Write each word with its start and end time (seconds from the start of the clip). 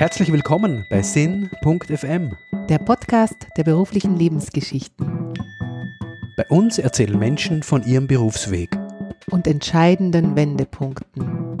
Herzlich 0.00 0.32
willkommen 0.32 0.86
bei 0.88 1.02
Sinn.fm, 1.02 2.34
der 2.70 2.78
Podcast 2.78 3.36
der 3.58 3.64
beruflichen 3.64 4.16
Lebensgeschichten 4.16 5.34
Bei 6.38 6.46
uns 6.48 6.78
erzählen 6.78 7.18
Menschen 7.18 7.62
von 7.62 7.82
ihrem 7.82 8.06
Berufsweg. 8.06 8.78
und 9.30 9.46
entscheidenden 9.46 10.36
Wendepunkten 10.36 11.58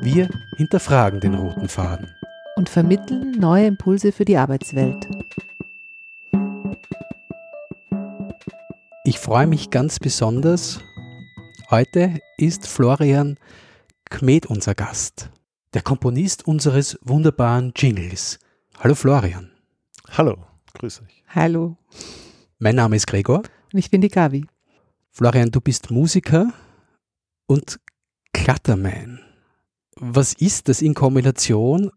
Wir 0.00 0.30
hinterfragen 0.56 1.20
den 1.20 1.34
roten 1.34 1.68
Faden. 1.68 2.08
und 2.56 2.70
vermitteln 2.70 3.32
neue 3.32 3.66
Impulse 3.66 4.10
für 4.10 4.24
die 4.24 4.38
Arbeitswelt. 4.38 5.06
Ich 9.04 9.18
freue 9.18 9.46
mich 9.46 9.68
ganz 9.68 9.98
besonders. 9.98 10.80
Heute 11.70 12.20
ist 12.38 12.66
Florian 12.66 13.36
Kmet 14.08 14.46
unser 14.46 14.74
Gast, 14.74 15.28
der 15.74 15.82
Komponist 15.82 16.46
unseres 16.46 16.98
wunderbaren 17.02 17.72
Jingles. 17.76 18.38
Hallo 18.78 18.94
Florian. 18.94 19.50
Hallo, 20.10 20.36
grüß 20.74 21.02
euch. 21.02 21.24
Hallo, 21.28 21.76
Mein 22.58 22.76
Name 22.76 22.96
ist 22.96 23.06
Gregor. 23.06 23.42
und 23.72 23.78
ich 23.78 23.90
bin 23.90 24.00
die 24.00 24.08
Gabi. 24.08 24.44
Florian, 25.10 25.50
du 25.50 25.60
bist 25.60 25.90
Musiker 25.90 26.52
und 27.46 27.80
Kletterman. 28.32 29.20
Was 29.96 30.32
ist 30.34 30.68
das 30.68 30.82
in 30.82 30.94
Kombination? 30.94 31.90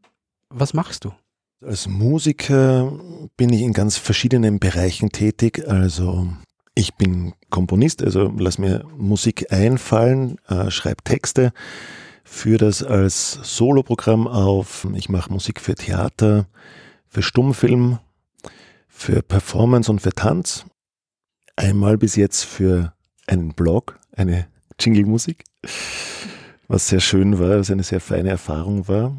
Was 0.50 0.74
machst 0.74 1.06
du? 1.06 1.14
Als 1.62 1.88
Musiker 1.88 2.92
bin 3.38 3.52
ich 3.52 3.62
in 3.62 3.74
ganz 3.74 3.98
verschiedenen 3.98 4.60
Bereichen 4.60 5.10
tätig. 5.10 5.64
Also 5.68 6.28
ich 6.76 6.94
bin 6.96 7.34
Komponist, 7.50 8.04
also 8.04 8.32
lass 8.38 8.58
mir 8.58 8.86
Musik 8.98 9.52
einfallen, 9.52 10.38
äh, 10.48 10.70
schreibe 10.72 11.04
Texte, 11.04 11.54
führe 12.26 12.58
das 12.58 12.84
als 12.84 13.40
Soloprogramm 13.44 14.28
auf. 14.28 14.86
Ich 14.96 15.08
mache 15.08 15.32
Musik 15.32 15.62
für 15.62 15.76
Theater, 15.76 16.48
für 17.08 17.22
Stummfilm, 17.22 18.00
für 18.90 19.22
Performance 19.22 19.90
und 19.90 20.02
für 20.02 20.12
Tanz. 20.12 20.66
Einmal 21.56 21.98
bis 21.98 22.18
jetzt 22.18 22.44
für 22.44 22.94
einen 23.28 23.54
Blog, 23.54 23.98
eine 24.12 24.48
Jingle-Musik, 24.80 25.46
was 26.68 26.90
sehr 26.90 27.00
schön 27.00 27.40
war, 27.40 27.60
was 27.60 27.72
eine 27.72 27.84
sehr 27.84 28.02
feine 28.02 28.32
Erfahrung 28.32 28.90
war. 28.90 29.16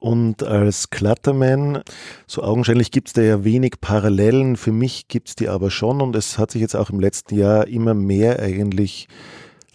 Und 0.00 0.42
als 0.42 0.90
Clutterman, 0.90 1.80
so 2.26 2.42
augenscheinlich 2.42 2.90
gibt 2.90 3.08
es 3.08 3.14
da 3.14 3.22
ja 3.22 3.42
wenig 3.42 3.80
Parallelen, 3.80 4.58
für 4.58 4.72
mich 4.72 5.08
gibt 5.08 5.28
es 5.30 5.34
die 5.34 5.48
aber 5.48 5.70
schon 5.70 6.02
und 6.02 6.14
es 6.14 6.36
hat 6.36 6.50
sich 6.50 6.60
jetzt 6.60 6.76
auch 6.76 6.90
im 6.90 7.00
letzten 7.00 7.38
Jahr 7.38 7.66
immer 7.68 7.94
mehr 7.94 8.40
eigentlich 8.40 9.08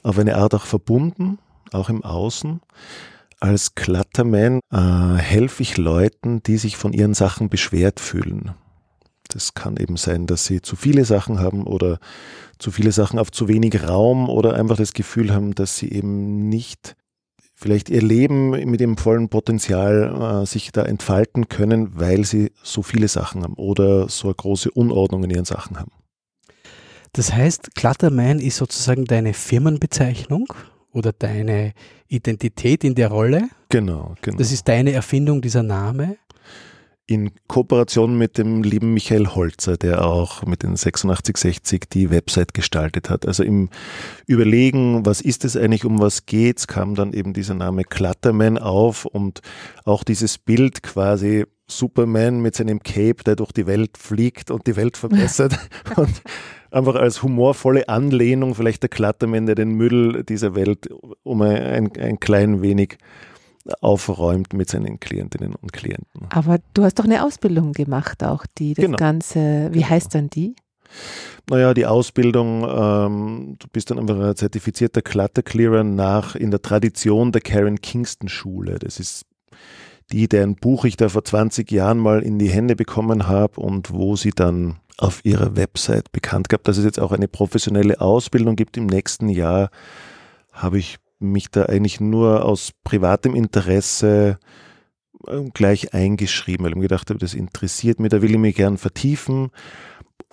auf 0.03 0.19
eine 0.19 0.35
Art 0.35 0.53
auch 0.53 0.65
verbunden, 0.65 1.39
auch 1.73 1.89
im 1.89 2.03
Außen. 2.03 2.61
Als 3.39 3.75
Clutterman 3.75 4.59
äh, 4.71 4.77
helfe 5.17 5.63
ich 5.63 5.77
Leuten, 5.77 6.43
die 6.43 6.57
sich 6.57 6.75
von 6.75 6.93
ihren 6.93 7.13
Sachen 7.13 7.49
beschwert 7.49 7.99
fühlen. 7.99 8.51
Das 9.29 9.53
kann 9.53 9.77
eben 9.77 9.95
sein, 9.95 10.25
dass 10.25 10.45
sie 10.45 10.61
zu 10.61 10.75
viele 10.75 11.05
Sachen 11.05 11.39
haben 11.39 11.65
oder 11.65 11.99
zu 12.57 12.71
viele 12.71 12.91
Sachen 12.91 13.19
auf 13.19 13.31
zu 13.31 13.47
wenig 13.47 13.87
Raum 13.87 14.27
oder 14.27 14.55
einfach 14.55 14.75
das 14.75 14.93
Gefühl 14.93 15.33
haben, 15.33 15.55
dass 15.55 15.77
sie 15.77 15.91
eben 15.91 16.49
nicht 16.49 16.95
vielleicht 17.55 17.89
ihr 17.89 18.01
Leben 18.01 18.51
mit 18.51 18.79
dem 18.79 18.97
vollen 18.97 19.29
Potenzial 19.29 20.43
äh, 20.43 20.45
sich 20.45 20.71
da 20.71 20.83
entfalten 20.83 21.49
können, 21.49 21.99
weil 21.99 22.25
sie 22.25 22.51
so 22.63 22.81
viele 22.81 23.07
Sachen 23.07 23.43
haben 23.43 23.53
oder 23.53 24.09
so 24.09 24.29
eine 24.29 24.35
große 24.35 24.71
Unordnung 24.71 25.25
in 25.25 25.29
ihren 25.31 25.45
Sachen 25.45 25.77
haben. 25.77 25.91
Das 27.13 27.33
heißt, 27.33 27.75
Clutterman 27.75 28.39
ist 28.39 28.57
sozusagen 28.57 29.05
deine 29.05 29.33
Firmenbezeichnung 29.33 30.53
oder 30.91 31.13
deine 31.13 31.73
Identität 32.07 32.83
in 32.83 32.95
der 32.95 33.09
Rolle. 33.09 33.49
Genau, 33.69 34.15
genau. 34.21 34.37
Das 34.37 34.51
ist 34.51 34.67
deine 34.67 34.91
Erfindung, 34.91 35.41
dieser 35.41 35.63
Name. 35.63 36.17
in 37.05 37.31
Kooperation 37.47 38.19
mit 38.19 38.37
dem 38.37 38.61
lieben 38.61 38.93
Michael 38.93 39.29
Holzer, 39.29 39.77
der 39.77 40.05
auch 40.05 40.43
mit 40.45 40.61
den 40.61 40.73
8660 40.73 41.89
die 41.91 42.11
Website 42.11 42.53
gestaltet 42.53 43.09
hat. 43.09 43.25
Also 43.25 43.43
im 43.43 43.69
Überlegen, 44.27 45.05
was 45.07 45.19
ist 45.19 45.43
es 45.43 45.57
eigentlich, 45.57 45.85
um 45.85 45.99
was 45.99 46.27
geht's, 46.27 46.67
kam 46.67 46.93
dann 46.93 47.13
eben 47.13 47.33
dieser 47.33 47.55
Name 47.55 47.83
Clutterman 47.83 48.59
auf 48.59 49.05
und 49.05 49.41
auch 49.85 50.03
dieses 50.03 50.37
Bild 50.37 50.83
quasi 50.83 51.45
Superman 51.67 52.41
mit 52.41 52.55
seinem 52.55 52.81
Cape, 52.81 53.23
der 53.25 53.35
durch 53.35 53.51
die 53.53 53.65
Welt 53.65 53.97
fliegt 53.97 54.51
und 54.51 54.67
die 54.67 54.75
Welt 54.75 54.97
verbessert 54.97 55.57
und 55.95 56.21
einfach 56.71 56.95
als 56.95 57.23
humorvolle 57.23 57.87
Anlehnung 57.89 58.55
vielleicht 58.55 58.83
der 58.83 58.89
Clutterman, 58.89 59.45
der 59.45 59.55
den 59.55 59.71
Müll 59.71 60.23
dieser 60.23 60.55
Welt 60.55 60.89
um 61.23 61.41
ein, 61.41 61.57
ein, 61.57 61.91
ein 61.99 62.19
klein 62.19 62.61
wenig 62.61 62.97
aufräumt 63.81 64.53
mit 64.53 64.69
seinen 64.69 64.99
Klientinnen 64.99 65.55
und 65.55 65.73
Klienten. 65.73 66.27
Aber 66.31 66.59
du 66.73 66.83
hast 66.83 66.99
doch 66.99 67.05
eine 67.05 67.23
Ausbildung 67.23 67.73
gemacht 67.73 68.23
auch, 68.23 68.45
die 68.57 68.73
das 68.73 68.85
Genau. 68.85 68.97
Ganze, 68.97 69.69
wie 69.71 69.85
heißt 69.85 70.15
dann 70.15 70.29
die? 70.29 70.55
Naja, 71.49 71.73
die 71.73 71.85
Ausbildung, 71.85 72.63
ähm, 72.63 73.55
du 73.59 73.67
bist 73.71 73.91
dann 73.91 73.99
einfach 73.99 74.19
ein 74.19 74.35
zertifizierter 74.35 75.01
Clutter-Clearer 75.01 75.83
nach 75.83 76.35
in 76.35 76.51
der 76.51 76.61
Tradition 76.61 77.31
der 77.31 77.41
Karen 77.41 77.79
Kingston 77.81 78.29
Schule. 78.29 78.79
Das 78.79 78.99
ist 78.99 79.25
die, 80.11 80.27
deren 80.27 80.55
Buch 80.55 80.85
ich 80.85 80.97
da 80.97 81.09
vor 81.09 81.23
20 81.23 81.71
Jahren 81.71 81.99
mal 81.99 82.23
in 82.23 82.39
die 82.39 82.49
Hände 82.49 82.75
bekommen 82.75 83.27
habe 83.27 83.61
und 83.61 83.91
wo 83.91 84.15
sie 84.15 84.31
dann 84.31 84.77
auf 84.99 85.23
ihrer 85.23 85.55
Website 85.55 86.11
bekannt 86.11 86.49
gab, 86.49 86.63
dass 86.63 86.77
es 86.77 86.85
jetzt 86.85 86.99
auch 86.99 87.11
eine 87.11 87.27
professionelle 87.27 88.01
Ausbildung 88.01 88.55
gibt. 88.55 88.77
Im 88.77 88.85
nächsten 88.85 89.29
Jahr 89.29 89.69
habe 90.51 90.77
ich 90.77 90.97
mich 91.19 91.49
da 91.49 91.65
eigentlich 91.65 91.99
nur 91.99 92.45
aus 92.45 92.71
privatem 92.83 93.35
Interesse 93.35 94.39
ähm, 95.27 95.51
gleich 95.53 95.93
eingeschrieben, 95.93 96.63
weil 96.63 96.71
ich 96.71 96.75
mir 96.77 96.83
gedacht 96.83 97.09
habe, 97.09 97.19
das 97.19 97.33
interessiert 97.33 97.99
mich, 97.99 98.09
da 98.09 98.21
will 98.21 98.31
ich 98.31 98.37
mich 98.37 98.55
gern 98.55 98.77
vertiefen 98.77 99.51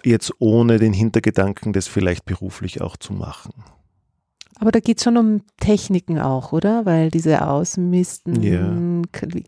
jetzt 0.05 0.33
ohne 0.39 0.79
den 0.79 0.93
Hintergedanken, 0.93 1.73
das 1.73 1.89
vielleicht 1.89 2.25
beruflich 2.25 2.81
auch 2.81 2.97
zu 2.97 3.13
machen. 3.13 3.53
Aber 4.59 4.73
da 4.73 4.81
geht 4.81 4.99
es 4.99 5.05
schon 5.05 5.19
um 5.19 5.43
Techniken 5.61 6.19
auch, 6.19 6.53
oder? 6.53 6.87
Weil 6.87 7.11
diese 7.11 7.47
Ausmisten, 7.47 8.43
Ja. 8.43 8.75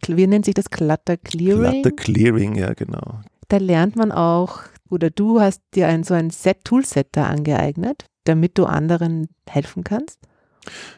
Wie 0.09 0.27
nennt 0.27 0.45
sich 0.45 0.55
das? 0.55 0.69
Clutter 0.69 1.17
Clearing? 1.17 1.83
Clutter 1.83 1.97
Clearing, 1.97 2.57
ja 2.57 2.75
genau. 2.75 3.21
Da 3.49 3.57
lernt 3.57 3.97
man 3.97 4.13
auch, 4.13 4.61
oder 4.91 5.11
du 5.11 5.41
hast 5.41 5.63
dir 5.75 5.89
ein, 5.89 6.05
so 6.05 6.15
ein 6.15 6.31
Set, 6.31 6.65
Toolset 6.65 7.09
da 7.13 7.27
angeeignet, 7.27 8.07
damit 8.25 8.59
du 8.59 8.67
anderen 8.67 9.29
helfen 9.49 9.85
kannst. 9.85 10.19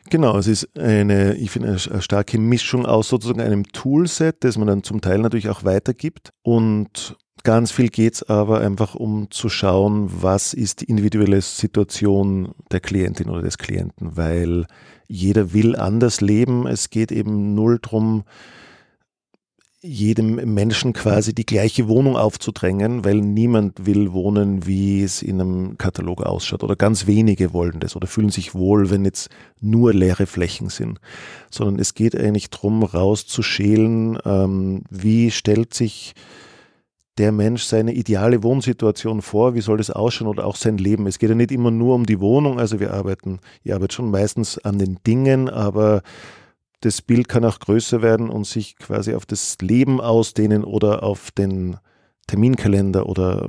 Genau, 0.09 0.37
es 0.37 0.47
ist 0.49 0.77
eine, 0.77 1.35
ich 1.37 1.51
finde, 1.51 1.69
eine, 1.69 2.03
starke 2.03 2.39
Mischung 2.39 2.87
aus 2.87 3.09
sozusagen 3.09 3.41
einem 3.41 3.65
Toolset, 3.73 4.43
das 4.43 4.59
man 4.59 4.67
dann 4.67 4.83
zum 4.83 5.01
Teil 5.01 5.19
natürlich 5.19 5.49
auch 5.49 5.65
weitergibt. 5.65 6.31
Und 6.43 7.17
ganz 7.45 7.71
viel 7.71 7.89
geht 7.89 8.15
es 8.15 8.23
aber 8.25 8.61
einfach 8.61 8.95
um 8.95 9.31
zu 9.31 9.49
schauen, 9.49 10.09
was 10.11 10.55
ist 10.55 10.81
die 10.81 10.87
individuelle 10.87 11.41
Situation 11.41 12.53
der 12.73 12.81
Klientin 12.81 13.31
oder 13.31 13.43
des 13.43 13.59
Klienten, 13.59 14.17
weil 14.17 14.67
jeder 15.07 15.53
will 15.53 15.77
anders 15.77 16.21
leben. 16.21 16.67
Es 16.67 16.91
geht 16.91 17.13
eben 17.13 17.55
null 17.55 17.79
drum, 17.81 18.25
jedem 19.83 20.35
Menschen 20.53 20.93
quasi 20.93 21.35
die 21.35 21.47
gleiche 21.47 21.89
Wohnung 21.89 22.17
aufzudrängen, 22.17 23.05
weil 23.05 23.17
niemand 23.17 23.87
will 23.87 24.13
wohnen, 24.13 24.67
wie 24.67 25.03
es 25.03 25.23
in 25.23 25.41
einem 25.41 25.79
Katalog 25.79 26.23
ausschaut. 26.23 26.63
Oder 26.63 26.77
ganz 26.77 27.07
wenige 27.07 27.55
wollen 27.55 27.81
das 27.81 27.97
oder 27.97 28.07
fühlen 28.07 28.31
sich 28.31 28.55
wohl, 28.55 28.91
wenn 28.91 29.07
jetzt 29.07 29.31
nur 29.61 29.95
leere 29.95 30.27
Flächen 30.27 30.69
sind. 30.69 31.01
Sondern 31.51 31.79
es 31.79 31.95
geht 31.95 32.15
eigentlich 32.15 32.51
darum, 32.51 32.83
rauszuschälen, 32.83 34.19
ähm, 34.25 34.83
wie 34.91 35.31
stellt 35.31 35.73
sich 35.73 36.15
der 37.17 37.33
Mensch 37.33 37.65
seine 37.65 37.93
ideale 37.93 38.43
Wohnsituation 38.43 39.23
vor, 39.23 39.55
wie 39.55 39.61
soll 39.61 39.79
das 39.79 39.91
ausschauen 39.91 40.29
oder 40.29 40.47
auch 40.47 40.57
sein 40.57 40.79
Leben. 40.79 41.07
Es 41.07 41.19
geht 41.19 41.31
ja 41.31 41.35
nicht 41.35 41.53
immer 41.53 41.71
nur 41.71 41.95
um 41.95 42.07
die 42.07 42.21
Wohnung, 42.21 42.59
also 42.59 42.81
wir 42.81 42.93
arbeiten, 42.93 43.41
ich 43.63 43.75
arbeite 43.75 43.95
schon 43.95 44.11
meistens 44.11 44.59
an 44.59 44.79
den 44.79 44.99
Dingen, 45.07 45.49
aber 45.49 46.03
das 46.81 47.03
Bild 47.03 47.29
kann 47.29 47.45
auch 47.45 47.59
größer 47.59 48.03
werden 48.03 48.31
und 48.31 48.47
sich 48.47 48.77
quasi 48.77 49.15
auf 49.15 49.27
das 49.27 49.59
Leben 49.61 50.01
ausdehnen 50.01 50.65
oder 50.65 51.03
auf 51.03 51.31
den 51.31 51.77
Terminkalender 52.27 53.07
oder 53.07 53.49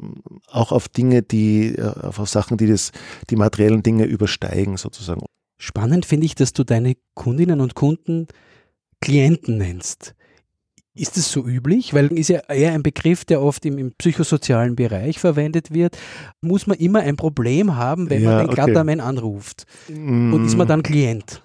auch 0.49 0.71
auf 0.71 0.89
Dinge, 0.89 1.21
die, 1.21 1.75
äh, 1.75 1.83
auf 1.83 2.27
Sachen, 2.27 2.57
die 2.57 2.67
das, 2.67 2.91
die 3.29 3.35
materiellen 3.35 3.83
Dinge 3.83 4.05
übersteigen 4.05 4.77
sozusagen. 4.77 5.21
Spannend 5.57 6.05
finde 6.05 6.25
ich, 6.25 6.35
dass 6.35 6.53
du 6.53 6.63
deine 6.63 6.95
Kundinnen 7.13 7.61
und 7.61 7.75
Kunden 7.75 8.27
Klienten 8.99 9.57
nennst. 9.57 10.15
Ist 10.93 11.15
es 11.15 11.31
so 11.31 11.45
üblich? 11.45 11.93
Weil 11.93 12.07
ist 12.07 12.27
ja 12.27 12.39
eher 12.49 12.73
ein 12.73 12.83
Begriff, 12.83 13.23
der 13.23 13.41
oft 13.41 13.65
im, 13.65 13.77
im 13.77 13.93
psychosozialen 13.93 14.75
Bereich 14.75 15.19
verwendet 15.19 15.73
wird. 15.73 15.97
Muss 16.41 16.67
man 16.67 16.77
immer 16.77 16.99
ein 16.99 17.15
Problem 17.15 17.75
haben, 17.75 18.09
wenn 18.09 18.23
man 18.23 18.33
Ja, 18.33 18.39
den 18.39 18.49
okay. 18.49 18.63
Kletterman 18.63 18.99
anruft? 18.99 19.65
Und 19.87 20.45
ist 20.45 20.57
man 20.57 20.67
dann 20.67 20.83
Klient? 20.83 21.41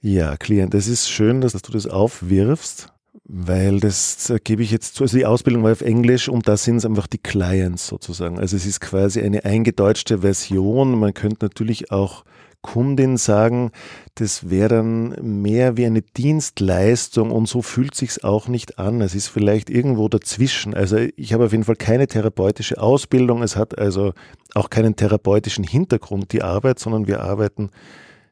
Ja, 0.00 0.36
Klient, 0.36 0.74
es 0.74 0.86
ist 0.86 1.08
schön, 1.08 1.40
dass, 1.40 1.52
du 1.54 1.72
das 1.72 1.86
aufwirfst, 1.88 2.92
Weil 3.24 3.80
das 3.80 4.32
gebe 4.44 4.62
ich 4.62 4.70
jetzt 4.70 4.94
zu. 4.94 5.04
Also 5.04 5.18
die 5.18 5.26
Ausbildung 5.26 5.64
war 5.64 5.72
auf 5.72 5.80
Englisch 5.80 6.28
und 6.28 6.46
da 6.46 6.56
sind 6.56 6.76
es 6.76 6.86
einfach 6.86 7.08
die 7.08 7.18
Clients 7.18 7.88
sozusagen. 7.88 8.38
Also 8.38 8.56
es 8.56 8.64
ist 8.64 8.80
quasi 8.80 9.20
eine 9.20 9.44
eingedeutschte 9.44 10.18
Version. 10.18 10.98
Man 10.98 11.14
könnte 11.14 11.44
natürlich 11.46 11.90
auch 11.90 12.24
Kundin 12.62 13.16
sagen, 13.16 13.72
das 14.14 14.50
wäre 14.50 14.68
dann 14.68 15.16
mehr 15.20 15.76
wie 15.76 15.86
eine 15.86 16.02
Dienstleistung 16.02 17.30
und 17.30 17.46
so 17.46 17.60
fühlt 17.60 17.94
sich's 17.94 18.22
auch 18.22 18.48
nicht 18.48 18.78
an. 18.78 19.00
Es 19.00 19.14
ist 19.14 19.28
vielleicht 19.28 19.68
irgendwo 19.68 20.08
dazwischen. 20.08 20.74
Also 20.74 20.96
ich 21.16 21.32
habe 21.32 21.46
auf 21.46 21.52
jeden 21.52 21.64
Fall 21.64 21.76
keine 21.76 22.06
therapeutische 22.06 22.80
Ausbildung. 22.80 23.42
Es 23.42 23.56
hat 23.56 23.78
also 23.78 24.12
auch 24.54 24.70
keinen 24.70 24.96
therapeutischen 24.96 25.64
Hintergrund, 25.64 26.32
die 26.32 26.42
Arbeit, 26.42 26.78
sondern 26.78 27.06
wir 27.08 27.20
arbeiten 27.20 27.70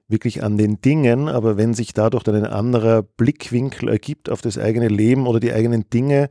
wirklich 0.08 0.43
an 0.43 0.56
den 0.56 0.81
Dingen, 0.81 1.29
aber 1.29 1.56
wenn 1.56 1.75
sich 1.75 1.93
dadurch 1.93 2.23
dann 2.23 2.37
ein 2.37 2.47
anderer 2.47 3.03
Blickwinkel 3.03 3.88
ergibt 3.88 4.31
auf 4.31 4.41
das 4.41 4.58
eigene 4.58 4.88
Leben 4.88 5.26
oder 5.26 5.41
die 5.41 5.53
eigenen 5.53 5.88
Dinge, 5.91 6.29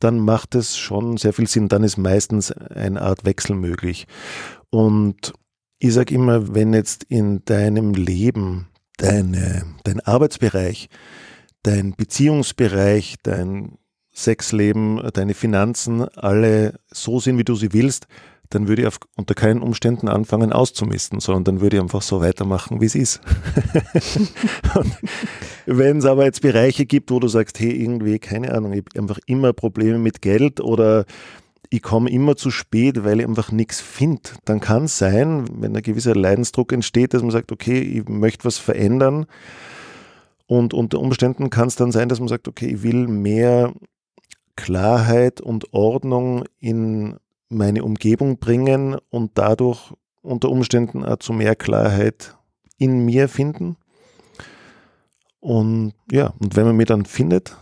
dann 0.00 0.18
macht 0.18 0.54
es 0.54 0.76
schon 0.76 1.16
sehr 1.16 1.32
viel 1.32 1.46
Sinn. 1.46 1.68
Dann 1.68 1.84
ist 1.84 1.96
meistens 1.96 2.52
eine 2.52 3.02
Art 3.02 3.24
Wechsel 3.24 3.56
möglich. 3.56 4.06
Und 4.70 5.32
ich 5.78 5.92
sage 5.92 6.14
immer, 6.14 6.54
wenn 6.54 6.72
jetzt 6.72 7.04
in 7.04 7.44
deinem 7.44 7.94
Leben 7.94 8.68
deine, 8.96 9.64
dein 9.84 10.00
Arbeitsbereich, 10.00 10.88
dein 11.62 11.94
Beziehungsbereich, 11.94 13.16
dein 13.22 13.78
Sexleben, 14.14 15.02
deine 15.12 15.34
Finanzen 15.34 16.02
alle 16.02 16.78
so 16.92 17.18
sind, 17.18 17.38
wie 17.38 17.44
du 17.44 17.54
sie 17.56 17.72
willst, 17.72 18.06
dann 18.50 18.68
würde 18.68 18.82
ich 18.82 18.88
auf, 18.88 18.98
unter 19.16 19.34
keinen 19.34 19.62
Umständen 19.62 20.08
anfangen 20.08 20.52
auszumisten, 20.52 21.20
sondern 21.20 21.44
dann 21.44 21.60
würde 21.60 21.76
ich 21.76 21.82
einfach 21.82 22.02
so 22.02 22.20
weitermachen, 22.20 22.80
wie 22.80 22.86
es 22.86 22.94
ist. 22.94 23.20
Wenn 25.66 25.98
es 25.98 26.04
aber 26.04 26.24
jetzt 26.24 26.42
Bereiche 26.42 26.86
gibt, 26.86 27.10
wo 27.10 27.20
du 27.20 27.28
sagst, 27.28 27.58
hey, 27.58 27.70
irgendwie, 27.70 28.18
keine 28.18 28.52
Ahnung, 28.52 28.72
ich 28.72 28.84
habe 28.84 29.00
einfach 29.00 29.18
immer 29.26 29.52
Probleme 29.52 29.98
mit 29.98 30.22
Geld 30.22 30.60
oder 30.60 31.04
ich 31.70 31.82
komme 31.82 32.10
immer 32.10 32.36
zu 32.36 32.50
spät, 32.50 33.04
weil 33.04 33.20
ich 33.20 33.26
einfach 33.26 33.50
nichts 33.50 33.80
finde, 33.80 34.30
dann 34.44 34.60
kann 34.60 34.84
es 34.84 34.98
sein, 34.98 35.46
wenn 35.60 35.74
ein 35.76 35.82
gewisser 35.82 36.14
Leidensdruck 36.14 36.72
entsteht, 36.72 37.14
dass 37.14 37.22
man 37.22 37.32
sagt, 37.32 37.50
okay, 37.50 37.80
ich 37.80 38.08
möchte 38.08 38.44
was 38.44 38.58
verändern. 38.58 39.26
Und 40.46 40.74
unter 40.74 41.00
Umständen 41.00 41.50
kann 41.50 41.68
es 41.68 41.76
dann 41.76 41.90
sein, 41.90 42.08
dass 42.08 42.20
man 42.20 42.28
sagt, 42.28 42.46
okay, 42.46 42.66
ich 42.66 42.82
will 42.82 43.08
mehr 43.08 43.72
Klarheit 44.56 45.40
und 45.40 45.72
Ordnung 45.72 46.44
in 46.60 47.16
meine 47.54 47.84
Umgebung 47.84 48.38
bringen 48.38 48.96
und 49.10 49.32
dadurch 49.34 49.92
unter 50.22 50.50
Umständen 50.50 51.04
auch 51.04 51.18
zu 51.18 51.32
mehr 51.32 51.54
Klarheit 51.54 52.36
in 52.78 53.04
mir 53.04 53.28
finden. 53.28 53.76
Und 55.40 55.92
ja, 56.10 56.32
und 56.38 56.56
wenn 56.56 56.64
man 56.66 56.76
mich 56.76 56.86
dann 56.86 57.04
findet, 57.04 57.56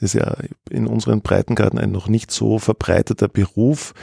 ist 0.00 0.14
ja 0.14 0.36
in 0.70 0.86
unseren 0.86 1.22
Breitengarten 1.22 1.78
ein 1.78 1.90
noch 1.90 2.08
nicht 2.08 2.30
so 2.30 2.58
verbreiteter 2.58 3.28
Beruf, 3.28 3.94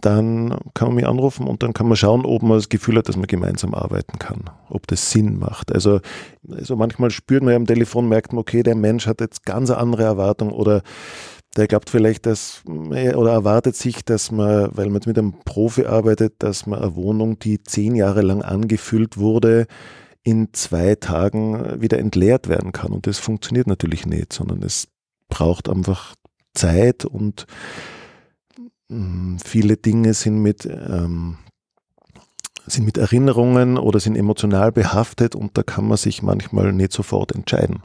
dann 0.00 0.56
kann 0.74 0.88
man 0.88 0.94
mich 0.96 1.06
anrufen 1.06 1.48
und 1.48 1.62
dann 1.62 1.72
kann 1.72 1.88
man 1.88 1.96
schauen, 1.96 2.24
ob 2.24 2.42
man 2.42 2.58
das 2.58 2.68
Gefühl 2.68 2.98
hat, 2.98 3.08
dass 3.08 3.16
man 3.16 3.26
gemeinsam 3.26 3.74
arbeiten 3.74 4.18
kann, 4.18 4.44
ob 4.68 4.86
das 4.86 5.10
Sinn 5.10 5.38
macht. 5.38 5.72
Also, 5.72 6.00
also 6.48 6.76
manchmal 6.76 7.10
spürt 7.10 7.42
man 7.42 7.50
ja 7.50 7.56
am 7.56 7.66
Telefon, 7.66 8.08
merkt 8.08 8.32
man, 8.32 8.40
okay, 8.40 8.62
der 8.62 8.76
Mensch 8.76 9.08
hat 9.08 9.20
jetzt 9.20 9.44
ganz 9.44 9.70
andere 9.70 10.04
Erwartungen 10.04 10.52
oder 10.52 10.82
der 11.56 11.66
glaubt 11.66 11.90
vielleicht, 11.90 12.26
dass 12.26 12.62
oder 12.66 13.32
erwartet 13.32 13.74
sich, 13.74 14.04
dass 14.04 14.30
man, 14.30 14.70
weil 14.72 14.86
man 14.86 14.96
jetzt 14.96 15.06
mit 15.06 15.18
einem 15.18 15.32
Profi 15.44 15.86
arbeitet, 15.86 16.34
dass 16.38 16.66
man 16.66 16.80
eine 16.80 16.94
Wohnung, 16.94 17.38
die 17.38 17.62
zehn 17.62 17.94
Jahre 17.94 18.22
lang 18.22 18.42
angefüllt 18.42 19.16
wurde, 19.16 19.66
in 20.22 20.52
zwei 20.52 20.94
Tagen 20.94 21.80
wieder 21.80 21.98
entleert 21.98 22.48
werden 22.48 22.72
kann. 22.72 22.92
Und 22.92 23.06
das 23.06 23.18
funktioniert 23.18 23.66
natürlich 23.66 24.06
nicht, 24.06 24.32
sondern 24.32 24.62
es 24.62 24.88
braucht 25.28 25.68
einfach 25.68 26.14
Zeit 26.54 27.04
und 27.04 27.46
mm, 28.88 29.36
viele 29.44 29.76
Dinge 29.76 30.14
sind 30.14 30.42
mit, 30.42 30.66
ähm, 30.66 31.38
sind 32.66 32.84
mit 32.84 32.98
Erinnerungen 32.98 33.78
oder 33.78 34.00
sind 34.00 34.16
emotional 34.16 34.72
behaftet 34.72 35.34
und 35.34 35.56
da 35.56 35.62
kann 35.62 35.86
man 35.86 35.96
sich 35.96 36.22
manchmal 36.22 36.72
nicht 36.72 36.92
sofort 36.92 37.34
entscheiden. 37.34 37.82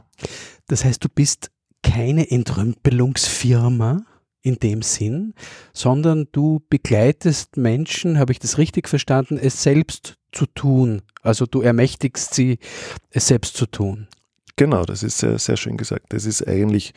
Das 0.66 0.84
heißt, 0.84 1.02
du 1.04 1.08
bist 1.08 1.50
keine 1.84 2.30
Entrümpelungsfirma 2.30 4.04
in 4.42 4.56
dem 4.56 4.82
Sinn, 4.82 5.34
sondern 5.72 6.26
du 6.32 6.60
begleitest 6.68 7.56
Menschen, 7.56 8.18
habe 8.18 8.32
ich 8.32 8.40
das 8.40 8.58
richtig 8.58 8.88
verstanden, 8.88 9.38
es 9.38 9.62
selbst 9.62 10.16
zu 10.32 10.46
tun. 10.46 11.02
Also 11.22 11.46
du 11.46 11.62
ermächtigst 11.62 12.34
sie, 12.34 12.58
es 13.10 13.28
selbst 13.28 13.56
zu 13.56 13.66
tun. 13.66 14.08
Genau, 14.56 14.84
das 14.84 15.02
ist 15.02 15.18
sehr, 15.18 15.38
sehr 15.38 15.56
schön 15.56 15.76
gesagt. 15.76 16.06
Das 16.12 16.26
ist 16.26 16.46
eigentlich 16.46 16.92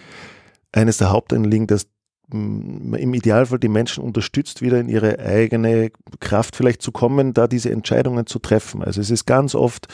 eines 0.72 0.98
der 0.98 1.12
Hauptanliegen, 1.12 1.68
dass 1.68 1.88
im 2.30 3.14
Idealfall 3.14 3.60
die 3.60 3.70
Menschen 3.70 4.04
unterstützt, 4.04 4.62
wieder 4.62 4.80
in 4.82 4.90
ihre 4.90 5.18
eigene 5.20 5.92
Kraft 6.20 6.58
vielleicht 6.58 6.82
zu 6.82 6.92
kommen, 6.92 7.34
da 7.34 7.48
diese 7.48 7.72
Entscheidungen 7.72 8.26
zu 8.26 8.40
treffen. 8.40 8.84
Also 8.84 9.00
es 9.00 9.10
ist 9.10 9.26
ganz 9.26 9.56
oft, 9.56 9.88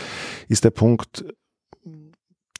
ist 0.48 0.64
der 0.64 0.72
Punkt, 0.72 1.26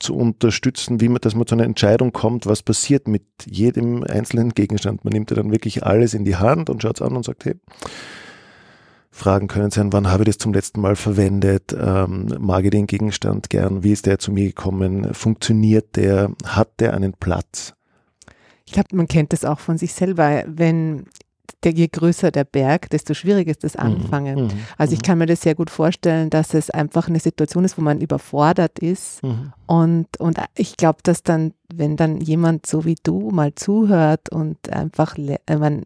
zu 0.04 0.16
unterstützen, 0.16 1.02
wie 1.02 1.10
man, 1.10 1.22
dass 1.22 1.36
man 1.36 1.48
zu 1.48 1.56
einer 1.56 1.64
Entscheidung 1.64 2.12
kommt, 2.12 2.46
was 2.46 2.62
passiert 2.62 3.08
mit 3.08 3.24
jedem 3.46 4.04
einzelnen 4.04 4.50
Gegenstand. 4.50 5.04
Man 5.04 5.14
nimmt 5.14 5.32
ja 5.32 5.38
dann 5.38 5.52
wirklich 5.52 5.84
alles 5.84 6.14
in 6.14 6.26
die 6.26 6.36
Hand 6.36 6.70
und 6.70 6.82
schaut 6.82 6.98
es 6.98 7.02
an 7.02 7.16
und 7.16 7.26
sagt, 7.26 7.46
hey, 7.46 7.56
Fragen 9.10 9.48
können 9.48 9.70
sein, 9.70 9.94
wann 9.94 10.10
habe 10.10 10.24
ich 10.24 10.30
das 10.30 10.38
zum 10.40 10.54
letzten 10.54 10.82
Mal 10.82 10.96
verwendet, 10.96 11.76
ähm, 11.80 12.36
mag 12.40 12.66
ich 12.66 12.72
den 12.72 12.88
Gegenstand 12.88 13.50
gern, 13.50 13.84
wie 13.84 13.92
ist 13.92 14.08
der 14.08 14.18
zu 14.18 14.32
mir 14.32 14.48
gekommen, 14.48 15.14
funktioniert 15.14 15.96
der, 15.96 16.32
hat 16.46 16.80
der 16.80 16.96
einen 16.96 17.14
Platz? 17.14 17.76
Ich 18.66 18.74
glaube, 18.74 18.96
man 18.96 19.08
kennt 19.08 19.32
das 19.32 19.46
auch 19.46 19.60
von 19.60 19.78
sich 19.78 19.94
selber, 19.94 20.44
wenn 20.48 21.06
der, 21.64 21.74
je 21.74 21.88
größer 21.88 22.32
der 22.32 22.44
Berg, 22.44 22.90
desto 22.90 23.14
schwieriger 23.14 23.52
ist 23.52 23.64
das 23.64 23.76
mhm. 23.76 23.82
Anfangen. 23.82 24.44
Mhm. 24.46 24.52
Also 24.78 24.94
ich 24.94 25.00
mhm. 25.00 25.04
kann 25.04 25.18
mir 25.20 25.26
das 25.26 25.42
sehr 25.42 25.56
gut 25.56 25.70
vorstellen, 25.70 26.30
dass 26.30 26.54
es 26.54 26.70
einfach 26.70 27.08
eine 27.08 27.20
Situation 27.20 27.64
ist, 27.64 27.78
wo 27.78 27.82
man 27.82 28.02
überfordert 28.02 28.80
ist. 28.80 29.24
Mhm. 29.24 29.54
Und, 29.66 30.20
und 30.20 30.38
ich 30.56 30.78
glaube, 30.78 31.00
dass 31.04 31.24
dann, 31.24 31.54
wenn 31.74 31.96
dann 31.98 32.20
jemand 32.20 32.66
so 32.66 32.86
wie 32.86 32.96
du 33.02 33.32
mal 33.32 33.56
zuhört 33.56 34.30
und 34.30 34.70
einfach 34.72 35.18
äh, 35.18 35.58
man 35.58 35.84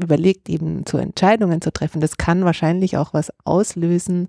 überlegt, 0.00 0.48
eben 0.48 0.86
zu 0.86 0.98
Entscheidungen 0.98 1.60
zu 1.60 1.72
treffen, 1.72 2.00
das 2.00 2.16
kann 2.16 2.44
wahrscheinlich 2.44 2.96
auch 2.96 3.12
was 3.12 3.32
auslösen, 3.44 4.28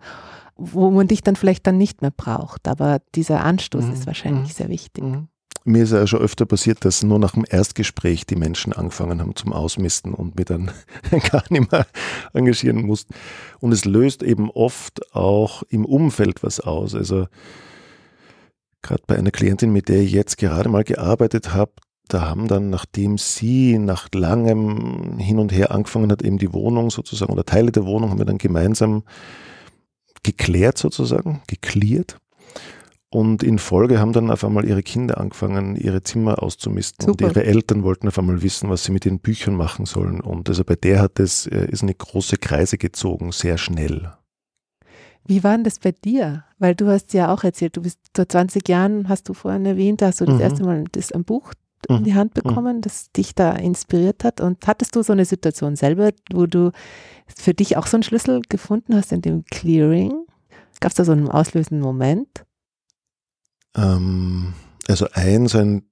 wo 0.55 0.91
man 0.91 1.07
dich 1.07 1.23
dann 1.23 1.35
vielleicht 1.35 1.65
dann 1.67 1.77
nicht 1.77 2.01
mehr 2.01 2.11
braucht. 2.11 2.67
Aber 2.67 2.99
dieser 3.15 3.43
Anstoß 3.43 3.85
mhm. 3.85 3.93
ist 3.93 4.07
wahrscheinlich 4.07 4.53
sehr 4.53 4.69
wichtig 4.69 5.03
mir 5.69 5.83
ist 5.83 5.91
ja 5.91 6.07
schon 6.07 6.21
öfter 6.21 6.45
passiert, 6.45 6.83
dass 6.83 7.03
nur 7.03 7.19
nach 7.19 7.33
dem 7.33 7.45
Erstgespräch 7.47 8.25
die 8.25 8.35
Menschen 8.35 8.73
angefangen 8.73 9.21
haben 9.21 9.35
zum 9.35 9.53
Ausmisten 9.53 10.13
und 10.13 10.35
mich 10.35 10.45
dann 10.45 10.71
gar 11.31 11.43
nicht 11.49 11.71
mehr 11.71 11.85
engagieren 12.33 12.85
mussten. 12.85 13.13
Und 13.59 13.71
es 13.71 13.85
löst 13.85 14.23
eben 14.23 14.49
oft 14.49 15.13
auch 15.15 15.63
im 15.69 15.85
Umfeld 15.85 16.43
was 16.43 16.59
aus. 16.59 16.95
Also 16.95 17.27
gerade 18.81 19.03
bei 19.05 19.17
einer 19.17 19.31
Klientin, 19.31 19.71
mit 19.71 19.89
der 19.89 20.01
ich 20.01 20.11
jetzt 20.11 20.37
gerade 20.37 20.69
mal 20.69 20.83
gearbeitet 20.83 21.53
habe, 21.53 21.71
da 22.07 22.21
haben 22.21 22.47
dann, 22.47 22.71
nachdem 22.71 23.19
sie 23.19 23.77
nach 23.77 24.09
langem 24.13 25.19
Hin 25.19 25.37
und 25.37 25.51
Her 25.51 25.71
angefangen 25.71 26.11
hat, 26.11 26.23
eben 26.23 26.39
die 26.39 26.53
Wohnung 26.53 26.89
sozusagen 26.89 27.31
oder 27.31 27.45
Teile 27.45 27.71
der 27.71 27.85
Wohnung 27.85 28.09
haben 28.09 28.17
wir 28.17 28.25
dann 28.25 28.39
gemeinsam 28.39 29.03
geklärt 30.23 30.79
sozusagen, 30.79 31.41
geklärt. 31.47 32.17
Und 33.11 33.41
in 33.41 33.57
Folge 33.57 33.99
haben 33.99 34.13
dann 34.13 34.29
auf 34.29 34.43
einmal 34.43 34.65
ihre 34.65 34.83
Kinder 34.83 35.19
angefangen, 35.19 35.75
ihre 35.75 36.03
Zimmer 36.03 36.43
auszumisten. 36.43 37.07
Super. 37.07 37.25
Und 37.25 37.31
ihre 37.31 37.43
Eltern 37.43 37.83
wollten 37.83 38.07
auf 38.07 38.19
einmal 38.19 38.43
wissen, 38.43 38.69
was 38.69 38.83
sie 38.83 38.91
mit 38.91 39.03
den 39.03 39.19
Büchern 39.19 39.55
machen 39.55 39.85
sollen. 39.87 40.21
Und 40.21 40.47
also 40.47 40.63
bei 40.63 40.75
der 40.75 41.01
hat 41.01 41.19
es, 41.19 41.47
äh, 41.47 41.65
ist 41.71 41.81
eine 41.81 41.95
große 41.95 42.37
Kreise 42.37 42.77
gezogen, 42.77 43.31
sehr 43.31 43.57
schnell. 43.57 44.11
Wie 45.25 45.43
war 45.43 45.55
denn 45.55 45.63
das 45.63 45.79
bei 45.79 45.91
dir? 45.91 46.43
Weil 46.59 46.75
du 46.75 46.87
hast 46.87 47.13
ja 47.13 47.33
auch 47.33 47.43
erzählt, 47.43 47.77
du 47.77 47.81
bist 47.81 47.99
vor 48.15 48.29
20 48.29 48.67
Jahren, 48.69 49.09
hast 49.09 49.27
du 49.27 49.33
vorhin 49.33 49.65
erwähnt, 49.65 50.01
hast 50.03 50.21
du 50.21 50.25
das 50.25 50.35
mhm. 50.35 50.41
erste 50.41 50.63
Mal 50.63 50.83
das 50.91 51.11
ein 51.11 51.23
Buch 51.23 51.53
in 51.87 52.03
die 52.03 52.13
Hand 52.13 52.35
mhm. 52.35 52.41
bekommen, 52.41 52.81
das 52.81 53.11
dich 53.11 53.33
da 53.33 53.53
inspiriert 53.53 54.23
hat. 54.23 54.41
Und 54.41 54.67
hattest 54.67 54.95
du 54.95 55.01
so 55.01 55.13
eine 55.13 55.25
Situation 55.25 55.75
selber, 55.75 56.11
wo 56.31 56.45
du 56.45 56.71
für 57.27 57.53
dich 57.53 57.77
auch 57.77 57.87
so 57.87 57.97
einen 57.97 58.03
Schlüssel 58.03 58.41
gefunden 58.49 58.95
hast 58.95 59.11
in 59.11 59.21
dem 59.21 59.45
Clearing? 59.45 60.25
Gab 60.79 60.91
es 60.91 60.95
da 60.95 61.05
so 61.05 61.11
einen 61.11 61.29
auslösenden 61.29 61.81
Moment? 61.81 62.45
Ähm, 63.75 64.53
also 64.87 65.07
ein 65.13 65.47
so 65.47 65.59
ein 65.59 65.83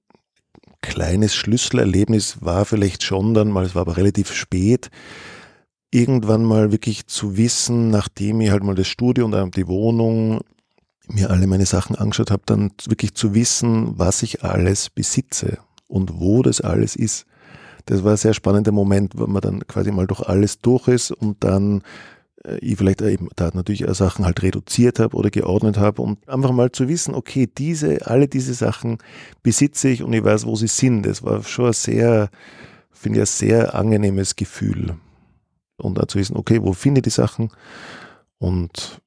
kleines 0.80 1.34
Schlüsselerlebnis 1.34 2.38
war 2.40 2.64
vielleicht 2.64 3.02
schon 3.02 3.34
dann 3.34 3.50
mal, 3.50 3.64
es 3.64 3.74
war 3.74 3.82
aber 3.82 3.96
relativ 3.96 4.32
spät, 4.32 4.90
irgendwann 5.90 6.44
mal 6.44 6.72
wirklich 6.72 7.06
zu 7.06 7.36
wissen, 7.36 7.90
nachdem 7.90 8.40
ich 8.40 8.50
halt 8.50 8.62
mal 8.62 8.74
das 8.74 8.86
Studio 8.86 9.24
und 9.24 9.56
die 9.56 9.66
Wohnung 9.66 10.40
mir 11.08 11.30
alle 11.30 11.46
meine 11.46 11.66
Sachen 11.66 11.96
angeschaut 11.96 12.30
habe, 12.30 12.42
dann 12.46 12.70
wirklich 12.86 13.14
zu 13.14 13.34
wissen, 13.34 13.98
was 13.98 14.22
ich 14.22 14.44
alles 14.44 14.90
besitze 14.90 15.58
und 15.86 16.20
wo 16.20 16.42
das 16.42 16.60
alles 16.60 16.96
ist. 16.96 17.24
Das 17.86 18.04
war 18.04 18.12
ein 18.12 18.18
sehr 18.18 18.34
spannender 18.34 18.72
Moment, 18.72 19.18
wenn 19.18 19.30
man 19.30 19.40
dann 19.40 19.66
quasi 19.66 19.90
mal 19.90 20.06
durch 20.06 20.20
alles 20.20 20.60
durch 20.60 20.88
ist 20.88 21.10
und 21.10 21.42
dann 21.42 21.82
ich 22.60 22.76
vielleicht 22.76 23.02
eben 23.02 23.28
da 23.36 23.50
natürlich 23.52 23.84
Sachen 23.96 24.24
halt 24.24 24.42
reduziert 24.42 24.98
habe 24.98 25.16
oder 25.16 25.30
geordnet 25.30 25.76
habe 25.76 26.02
und 26.02 26.28
einfach 26.28 26.52
mal 26.52 26.70
zu 26.70 26.88
wissen, 26.88 27.14
okay, 27.14 27.48
diese, 27.58 28.06
alle 28.06 28.28
diese 28.28 28.54
Sachen 28.54 28.98
besitze 29.42 29.88
ich 29.88 30.02
und 30.02 30.12
ich 30.12 30.24
weiß, 30.24 30.46
wo 30.46 30.54
sie 30.54 30.68
sind. 30.68 31.04
Das 31.04 31.22
war 31.22 31.42
schon 31.42 31.66
ein 31.66 31.72
sehr, 31.72 32.30
finde 32.92 33.18
ich, 33.18 33.22
ein 33.22 33.26
sehr 33.26 33.74
angenehmes 33.74 34.36
Gefühl. 34.36 34.96
Und 35.76 35.98
zu 36.10 36.18
wissen, 36.18 36.36
okay, 36.36 36.60
wo 36.62 36.72
finde 36.72 37.00
ich 37.00 37.04
die 37.04 37.10
Sachen? 37.10 37.50
Und 38.38 39.00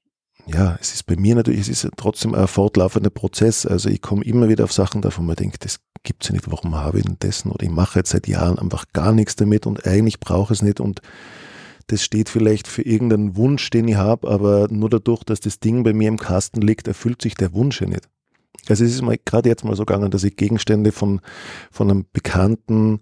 ja, 0.48 0.78
es 0.82 0.94
ist 0.94 1.04
bei 1.04 1.16
mir 1.16 1.36
natürlich, 1.36 1.62
es 1.62 1.84
ist 1.84 1.92
trotzdem 1.98 2.34
ein 2.34 2.48
fortlaufender 2.48 3.10
Prozess. 3.10 3.66
Also 3.66 3.90
ich 3.90 4.02
komme 4.02 4.24
immer 4.24 4.50
wieder 4.50 4.64
auf 4.64 4.74
Sachen 4.74 5.02
davon, 5.02 5.26
man 5.26 5.36
denkt, 5.36 5.64
das 5.64 5.80
gibt 6.04 6.24
es 6.24 6.30
ja 6.30 6.34
nicht, 6.34 6.50
warum 6.50 6.76
habe 6.76 7.00
ich 7.00 7.06
denn 7.06 7.20
dessen? 7.20 7.52
Oder 7.52 7.64
ich 7.64 7.72
mache 7.72 8.00
jetzt 8.00 8.12
seit 8.12 8.28
Jahren 8.28 8.58
einfach 8.58 8.86
gar 8.94 9.12
nichts 9.12 9.36
damit 9.36 9.68
und 9.68 9.86
eigentlich 9.86 10.20
brauche 10.20 10.54
ich 10.54 10.60
es 10.60 10.64
nicht 10.64 10.80
und 10.80 11.02
das 11.92 12.04
steht 12.04 12.30
vielleicht 12.30 12.70
für 12.70 12.84
irgendeinen 12.84 13.36
Wunsch, 13.36 13.70
den 13.70 13.88
ich 13.90 13.96
habe, 13.96 14.30
aber 14.30 14.68
nur 14.70 14.90
dadurch, 14.90 15.26
dass 15.26 15.42
das 15.42 15.60
Ding 15.60 15.84
bei 15.84 15.92
mir 15.92 16.08
im 16.08 16.18
Kasten 16.18 16.62
liegt, 16.62 16.88
erfüllt 16.88 17.22
sich 17.22 17.36
der 17.36 17.54
Wunsch 17.54 17.82
ja 17.82 17.88
nicht. 17.88 18.08
Also 18.70 18.86
es 18.86 18.94
ist 18.94 19.02
mir 19.02 19.18
gerade 19.18 19.50
jetzt 19.50 19.66
mal 19.66 19.76
so 19.76 19.84
gegangen, 19.84 20.10
dass 20.10 20.24
ich 20.24 20.38
Gegenstände 20.38 20.94
von, 20.94 21.20
von 21.70 21.92
einem 21.92 22.06
Bekannten 22.14 23.02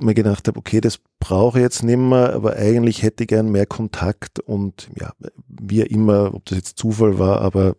mir 0.00 0.12
gedacht 0.12 0.48
habe, 0.48 0.58
okay, 0.58 0.82
das 0.82 0.98
brauche 1.18 1.58
ich 1.58 1.62
jetzt 1.62 1.82
nicht 1.82 1.96
mehr, 1.96 2.34
aber 2.34 2.56
eigentlich 2.56 3.02
hätte 3.02 3.24
ich 3.24 3.28
gern 3.28 3.50
mehr 3.50 3.64
Kontakt 3.64 4.38
und 4.40 4.90
ja, 4.98 5.12
wie 5.48 5.80
immer, 5.80 6.34
ob 6.34 6.44
das 6.44 6.58
jetzt 6.58 6.78
Zufall 6.78 7.18
war, 7.18 7.40
aber 7.40 7.74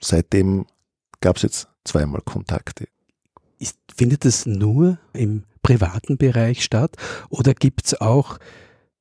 seitdem 0.00 0.66
gab 1.20 1.36
es 1.36 1.42
jetzt 1.42 1.68
zweimal 1.84 2.20
Kontakte. 2.20 2.86
Ist, 3.58 3.78
findet 3.96 4.24
das 4.24 4.46
nur 4.46 4.98
im 5.12 5.42
privaten 5.62 6.18
Bereich 6.18 6.62
statt 6.62 6.96
oder 7.30 7.52
gibt 7.54 7.86
es 7.86 8.00
auch 8.00 8.38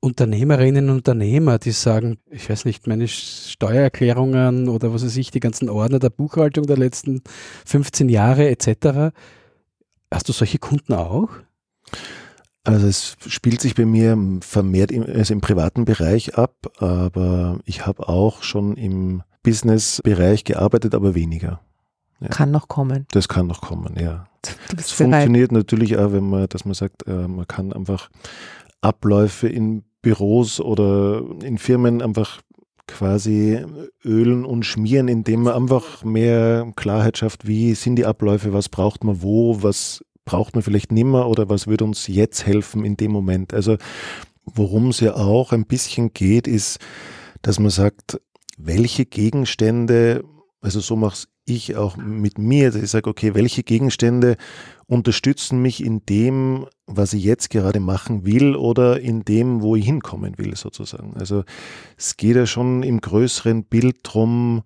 Unternehmerinnen 0.05 0.89
und 0.89 0.97
Unternehmer, 0.97 1.57
die 1.57 1.71
sagen, 1.71 2.19
ich 2.29 2.47
weiß 2.47 2.65
nicht, 2.65 2.85
meine 2.85 3.07
Steuererklärungen 3.07 4.69
oder 4.69 4.93
was 4.93 5.03
weiß 5.03 5.17
ich, 5.17 5.31
die 5.31 5.39
ganzen 5.39 5.67
Ordner 5.67 5.97
der 5.97 6.11
Buchhaltung 6.11 6.67
der 6.67 6.77
letzten 6.77 7.23
15 7.65 8.09
Jahre 8.09 8.47
etc. 8.47 9.15
Hast 10.11 10.29
du 10.29 10.33
solche 10.33 10.59
Kunden 10.59 10.93
auch? 10.93 11.29
Also 12.63 12.87
es 12.87 13.17
spielt 13.27 13.61
sich 13.61 13.73
bei 13.73 13.85
mir 13.85 14.15
vermehrt 14.41 14.91
im, 14.91 15.03
also 15.03 15.33
im 15.33 15.41
privaten 15.41 15.85
Bereich 15.85 16.37
ab, 16.37 16.53
aber 16.77 17.59
ich 17.65 17.87
habe 17.87 18.07
auch 18.07 18.43
schon 18.43 18.77
im 18.77 19.23
Business-Bereich 19.41 20.43
gearbeitet, 20.43 20.93
aber 20.93 21.15
weniger. 21.15 21.61
Ja. 22.19 22.27
Kann 22.29 22.51
noch 22.51 22.67
kommen. 22.67 23.07
Das 23.11 23.27
kann 23.27 23.47
noch 23.47 23.61
kommen, 23.61 23.95
ja. 23.99 24.27
Es 24.77 24.91
funktioniert 24.91 25.51
natürlich 25.51 25.97
auch, 25.97 26.11
wenn 26.11 26.29
man, 26.29 26.47
dass 26.47 26.63
man 26.63 26.75
sagt, 26.75 27.07
äh, 27.07 27.27
man 27.27 27.47
kann 27.47 27.73
einfach 27.73 28.09
Abläufe 28.81 29.47
in 29.47 29.83
Büros 30.05 30.59
oder 30.59 31.23
in 31.41 31.57
Firmen 31.57 32.03
einfach 32.03 32.39
quasi 32.87 33.65
ölen 34.03 34.45
und 34.45 34.63
schmieren, 34.63 35.07
indem 35.07 35.41
man 35.41 35.55
einfach 35.55 36.03
mehr 36.03 36.71
Klarheit 36.75 37.17
schafft, 37.17 37.47
wie 37.47 37.73
sind 37.73 37.95
die 37.95 38.05
Abläufe, 38.05 38.53
was 38.53 38.69
braucht 38.69 39.03
man 39.03 39.23
wo, 39.23 39.63
was 39.63 40.05
braucht 40.23 40.53
man 40.53 40.61
vielleicht 40.61 40.91
nimmer 40.91 41.27
oder 41.27 41.49
was 41.49 41.65
würde 41.65 41.85
uns 41.85 42.05
jetzt 42.05 42.45
helfen 42.45 42.85
in 42.85 42.97
dem 42.97 43.11
Moment. 43.11 43.51
Also 43.51 43.77
worum 44.45 44.89
es 44.89 44.99
ja 44.99 45.15
auch 45.15 45.51
ein 45.51 45.65
bisschen 45.65 46.13
geht, 46.13 46.47
ist, 46.47 46.77
dass 47.41 47.57
man 47.57 47.71
sagt, 47.71 48.21
welche 48.59 49.05
Gegenstände, 49.05 50.23
also 50.65 50.79
so 50.79 50.95
mache 50.95 51.27
ich 51.45 51.75
auch 51.75 51.95
mit 51.95 52.39
mir, 52.39 52.71
dass 52.71 52.81
ich 52.81 52.89
sage, 52.89 53.07
okay, 53.07 53.35
welche 53.35 53.61
Gegenstände 53.61 54.35
unterstützen 54.87 55.61
mich 55.61 55.83
in 55.83 56.03
dem, 56.07 56.65
was 56.87 57.13
ich 57.13 57.23
jetzt 57.23 57.51
gerade 57.51 57.79
machen 57.79 58.25
will 58.25 58.55
oder 58.55 58.99
in 58.99 59.23
dem, 59.23 59.61
wo 59.61 59.75
ich 59.75 59.85
hinkommen 59.85 60.39
will, 60.39 60.55
sozusagen. 60.55 61.15
Also 61.17 61.43
es 61.97 62.17
geht 62.17 62.35
ja 62.35 62.47
schon 62.47 62.81
im 62.81 62.99
größeren 62.99 63.63
Bild 63.65 63.97
drum, 64.01 64.63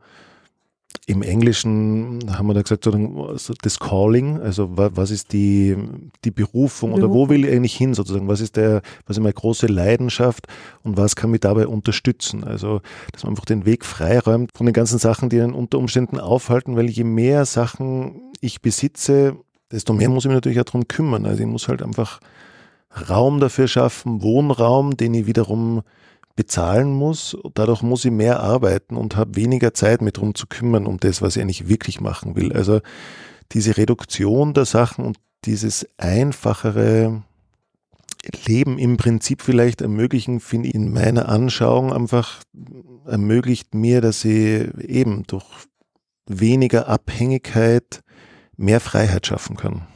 im 1.05 1.22
Englischen 1.22 2.19
haben 2.29 2.48
wir 2.48 2.53
da 2.53 2.62
gesagt, 2.62 2.84
so 2.84 3.53
das 3.62 3.79
Calling, 3.79 4.39
also 4.39 4.69
was 4.75 5.12
ist 5.12 5.34
die, 5.34 5.75
die 6.24 6.31
Berufung 6.31 6.93
oder 6.93 7.12
wo 7.12 7.29
will 7.29 7.46
ich 7.46 7.51
eigentlich 7.51 7.75
hin 7.75 7.93
sozusagen? 7.93 8.27
Was 8.27 8.41
ist 8.41 8.55
der, 8.58 8.81
was 9.05 9.17
ist 9.17 9.24
meine 9.24 9.34
große 9.34 9.67
Leidenschaft 9.67 10.48
und 10.84 10.98
was 10.98 11.15
kann 11.15 11.31
mich 11.31 11.41
dabei 11.41 11.67
unterstützen? 11.67 12.43
Also, 12.43 12.81
dass 13.12 13.24
man 13.24 13.31
einfach 13.31 13.46
den 13.46 13.65
Weg 13.65 13.86
freiräumt 13.86 14.51
von 14.55 14.65
den 14.65 14.74
ganzen 14.74 15.00
Sachen, 15.00 15.29
die 15.29 15.41
einen 15.41 15.53
unter 15.53 15.79
Umständen 15.79 16.19
aufhalten, 16.19 16.75
weil 16.75 16.89
je 16.89 17.03
mehr 17.03 17.46
Sachen 17.46 18.22
ich 18.41 18.62
besitze, 18.62 19.36
desto 19.72 19.93
mehr 19.93 20.10
muss 20.10 20.25
ich 20.25 20.29
mich 20.29 20.36
natürlich 20.36 20.60
auch 20.60 20.65
darum 20.65 20.88
kümmern. 20.88 21.25
Also 21.25 21.41
ich 21.41 21.48
muss 21.48 21.67
halt 21.67 21.81
einfach 21.81 22.19
Raum 23.10 23.39
dafür 23.39 23.67
schaffen, 23.67 24.22
Wohnraum, 24.22 24.98
den 24.98 25.13
ich 25.13 25.27
wiederum 25.27 25.81
bezahlen 26.39 26.93
muss. 26.93 27.38
Dadurch 27.53 27.81
muss 27.81 28.05
ich 28.05 28.12
mehr 28.12 28.39
arbeiten 28.39 28.96
und 28.96 29.17
habe 29.17 29.36
weniger 29.36 29.74
Zeit, 29.74 30.01
mit 30.01 30.15
drum 30.15 30.36
zu 30.36 30.48
kümmern, 30.48 30.88
um 30.88 30.98
das, 30.98 31.22
was 31.22 31.36
ich 31.36 31.41
eigentlich 31.41 31.67
wirklich 31.67 32.00
machen 32.00 32.38
will. 32.38 32.53
Also 32.53 32.79
diese 33.51 33.75
Reduktion 33.75 34.53
der 34.53 34.63
Sachen 34.63 35.03
und 35.03 35.17
dieses 35.43 35.86
einfachere 35.98 37.24
Leben 38.46 38.79
im 38.79 38.96
Prinzip 38.96 39.41
vielleicht 39.41 39.81
ermöglichen, 39.81 40.39
finde 40.39 40.69
ich 40.69 40.75
in 40.75 40.93
meiner 40.93 41.27
Anschauung 41.27 41.91
einfach 41.91 42.41
ermöglicht 43.05 43.75
mir, 43.75 44.00
dass 44.00 44.24
ich 44.24 44.74
eben 44.77 45.24
durch 45.24 45.46
weniger 46.25 46.88
Abhängigkeit 46.88 48.00
mehr 48.55 48.79
Freiheit 48.79 49.27
schaffen 49.27 49.58
kann. 49.58 49.88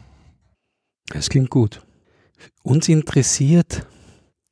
Das 1.07 1.29
klingt 1.29 1.49
gut. 1.49 1.85
Uns 2.63 2.89
interessiert, 2.89 3.87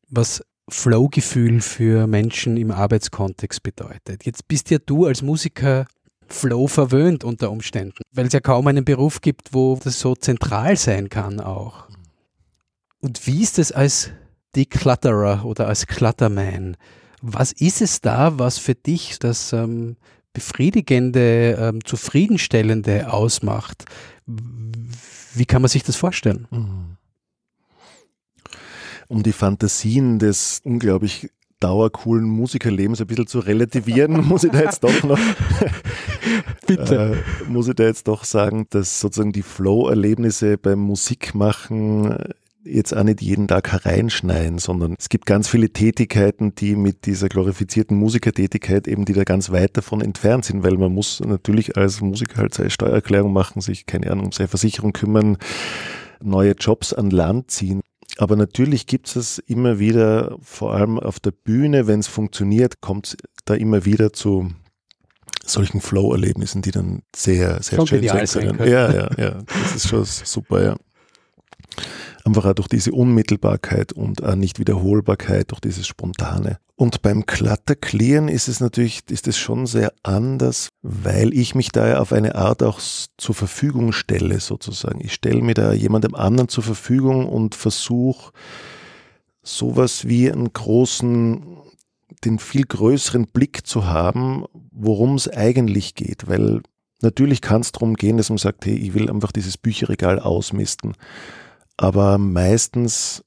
was 0.08 0.42
Flow-Gefühl 0.70 1.62
für 1.62 2.08
Menschen 2.08 2.58
im 2.58 2.72
Arbeitskontext 2.72 3.64
bedeutet. 3.64 4.26
Jetzt 4.26 4.48
bist 4.48 4.70
ja 4.70 4.78
du 4.80 5.06
als 5.06 5.22
Musiker 5.22 5.86
Flow 6.28 6.68
verwöhnt 6.68 7.24
unter 7.24 7.52
Umständen, 7.52 7.98
weil 8.14 8.28
es 8.28 8.34
ja 8.34 8.40
kaum 8.40 8.68
einen 8.68 8.86
Beruf 8.86 9.22
gibt, 9.22 9.54
wo 9.54 9.78
das 9.84 10.00
so 10.00 10.16
zentral 10.16 10.78
sein 10.78 11.10
kann 11.10 11.40
auch. 11.40 11.88
Und 13.00 13.28
wie 13.28 13.42
ist 13.42 13.60
es 13.60 13.72
als 13.72 14.12
Declutterer 14.56 15.44
oder 15.46 15.68
als 15.68 15.88
Clutterman? 15.88 16.78
Was 17.22 17.52
ist 17.52 17.82
es 17.82 18.02
da, 18.02 18.40
was 18.40 18.58
für 18.58 18.76
dich 18.76 19.20
das 19.20 19.54
ähm, 19.54 19.98
befriedigende, 20.34 21.58
ähm, 21.60 21.84
zufriedenstellende 21.84 23.12
ausmacht? 23.12 23.86
Wie 24.26 25.46
kann 25.46 25.62
man 25.62 25.70
sich 25.70 25.84
das 25.84 25.96
vorstellen? 25.96 26.48
Mhm 26.50 26.98
um 29.12 29.24
die 29.24 29.34
Fantasien 29.34 30.20
des 30.20 30.62
unglaublich 30.64 31.30
dauercoolen 31.60 32.24
Musikerlebens 32.26 33.02
ein 33.02 33.08
bisschen 33.08 33.28
zu 33.28 33.40
relativieren, 33.40 34.14
muss 34.28 34.46
ich 34.46 34.52
da 34.52 34.62
jetzt 34.62 34.84
doch 34.84 35.04
noch, 35.04 35.20
Bitte. 36.66 37.18
Äh, 37.48 37.52
muss 37.52 37.68
ich 37.68 37.76
da 37.76 37.84
jetzt 37.84 38.08
doch 38.08 38.24
sagen, 38.24 38.68
dass 38.70 39.02
sozusagen 39.02 39.34
die 39.34 39.42
Flow-Erlebnisse 39.42 40.58
beim 40.58 40.80
Musikmachen 40.80 42.16
jetzt 42.64 42.96
auch 42.96 43.04
nicht 43.04 43.22
jeden 43.22 43.48
Tag 43.50 43.72
hereinschneien, 43.72 44.60
sondern 44.60 44.96
es 44.98 45.10
gibt 45.10 45.26
ganz 45.26 45.50
viele 45.50 45.72
Tätigkeiten, 45.72 46.56
die 46.56 46.76
mit 46.76 47.06
dieser 47.06 47.28
glorifizierten 47.28 47.98
Musikertätigkeit 47.98 48.88
eben, 48.88 49.04
die 49.04 49.14
da 49.14 49.24
ganz 49.24 49.52
weit 49.52 49.76
davon 49.76 50.00
entfernt 50.00 50.46
sind, 50.46 50.64
weil 50.64 50.78
man 50.78 50.94
muss 50.94 51.20
natürlich 51.20 51.76
als 51.76 52.00
Musiker 52.00 52.38
halt 52.38 52.54
seine 52.54 52.70
Steuererklärung 52.70 53.34
machen, 53.34 53.62
sich, 53.62 53.86
keine 53.86 54.12
Ahnung, 54.12 54.28
um 54.28 54.32
seine 54.32 54.48
Versicherung 54.48 54.94
kümmern, 54.94 55.38
neue 56.22 56.52
Jobs 56.52 56.94
an 56.94 57.10
Land 57.10 57.52
ziehen. 57.52 57.82
Aber 58.18 58.36
natürlich 58.36 58.88
gibt 58.88 59.16
es 59.16 59.40
immer 59.40 59.80
wieder, 59.80 60.38
vor 60.42 60.74
allem 60.74 61.00
auf 61.00 61.20
der 61.20 61.32
Bühne, 61.32 61.88
wenn 61.88 62.00
es 62.00 62.08
funktioniert, 62.08 62.82
kommt 62.82 63.08
es 63.08 63.18
da 63.46 63.56
immer 63.56 63.86
wieder 63.86 64.14
zu 64.14 64.52
solchen 65.46 65.82
Flow-Erlebnissen, 65.82 66.62
die 66.62 66.72
dann 66.72 67.02
sehr, 67.16 67.62
sehr 67.64 67.86
schön 67.88 68.08
sein 68.08 68.28
können. 68.28 68.70
Ja, 68.70 68.94
ja, 68.94 69.10
ja. 69.18 69.42
Das 69.48 69.76
ist 69.76 69.88
schon 69.88 70.06
super, 70.06 70.64
ja 70.64 70.76
einfach 72.26 72.46
auch 72.46 72.54
durch 72.54 72.68
diese 72.68 72.92
Unmittelbarkeit 72.92 73.94
und 73.94 74.24
auch 74.24 74.36
Nicht-Wiederholbarkeit, 74.36 75.52
durch 75.52 75.60
dieses 75.60 75.88
Spontane. 75.88 76.60
Und 76.76 77.02
beim 77.04 77.26
Klatterklären 77.26 78.28
ist 78.28 78.48
es 78.48 78.60
natürlich, 78.60 79.04
ist 79.10 79.28
es 79.28 79.38
schon 79.38 79.68
sehr 79.68 79.94
anders, 80.02 80.70
weil 80.82 81.34
ich 81.34 81.54
mich 81.54 81.70
da 81.70 81.88
ja 81.88 82.00
auf 82.00 82.12
eine 82.12 82.36
Art 82.36 82.64
auch 82.64 82.80
zur 83.18 83.36
Verfügung 83.36 83.92
stelle, 83.92 84.40
sozusagen. 84.40 85.00
Ich 85.02 85.14
stelle 85.14 85.42
mir 85.42 85.54
da 85.54 85.74
jemandem 85.74 86.16
anderen 86.16 86.50
zur 86.50 86.64
Verfügung 86.64 87.28
und 87.28 87.54
versuche 87.54 88.32
sowas 89.44 90.08
wie 90.08 90.32
einen 90.32 90.52
großen, 90.52 91.58
den 92.24 92.40
viel 92.40 92.64
größeren 92.66 93.28
Blick 93.28 93.68
zu 93.68 93.86
haben, 93.86 94.46
worum 94.72 95.16
es 95.16 95.28
eigentlich 95.28 95.96
geht, 95.96 96.28
weil 96.28 96.62
Natürlich 97.02 97.42
kann 97.42 97.62
es 97.62 97.72
darum 97.72 97.96
gehen, 97.96 98.18
dass 98.18 98.30
man 98.30 98.38
sagt, 98.38 98.66
hey, 98.66 98.76
ich 98.76 98.94
will 98.94 99.10
einfach 99.10 99.32
dieses 99.32 99.58
Bücherregal 99.58 100.20
ausmisten. 100.20 100.94
Aber 101.82 102.20
meistens 102.20 103.24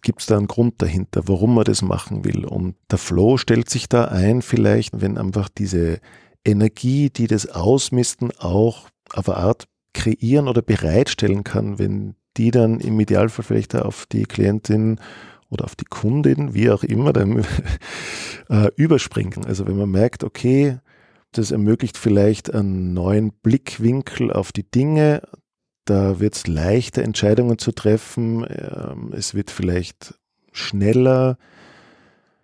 gibt 0.00 0.22
es 0.22 0.26
da 0.26 0.38
einen 0.38 0.48
Grund 0.48 0.80
dahinter, 0.80 1.28
warum 1.28 1.54
man 1.54 1.64
das 1.64 1.82
machen 1.82 2.24
will. 2.24 2.46
Und 2.46 2.76
der 2.90 2.96
Flow 2.96 3.36
stellt 3.36 3.68
sich 3.68 3.90
da 3.90 4.06
ein, 4.06 4.40
vielleicht, 4.40 5.02
wenn 5.02 5.18
einfach 5.18 5.50
diese 5.50 6.00
Energie, 6.46 7.10
die 7.10 7.26
das 7.26 7.46
Ausmisten 7.46 8.30
auch 8.38 8.88
auf 9.12 9.28
eine 9.28 9.36
Art 9.36 9.64
kreieren 9.92 10.48
oder 10.48 10.62
bereitstellen 10.62 11.44
kann, 11.44 11.78
wenn 11.78 12.14
die 12.38 12.52
dann 12.52 12.80
im 12.80 12.98
Idealfall 12.98 13.44
vielleicht 13.44 13.76
auf 13.76 14.06
die 14.06 14.22
Klientin 14.22 14.98
oder 15.50 15.66
auf 15.66 15.76
die 15.76 15.84
Kundin, 15.84 16.54
wie 16.54 16.70
auch 16.70 16.82
immer, 16.82 17.12
dann, 17.12 17.44
äh, 18.48 18.70
überspringen. 18.76 19.44
Also 19.44 19.66
wenn 19.66 19.76
man 19.76 19.90
merkt, 19.90 20.24
okay, 20.24 20.78
das 21.32 21.50
ermöglicht 21.50 21.98
vielleicht 21.98 22.54
einen 22.54 22.94
neuen 22.94 23.30
Blickwinkel 23.42 24.32
auf 24.32 24.52
die 24.52 24.68
Dinge, 24.70 25.20
da 25.84 26.20
wird 26.20 26.34
es 26.34 26.46
leichter, 26.46 27.02
Entscheidungen 27.02 27.58
zu 27.58 27.72
treffen, 27.72 28.46
ähm, 28.48 29.12
es 29.12 29.34
wird 29.34 29.50
vielleicht 29.50 30.14
schneller, 30.52 31.38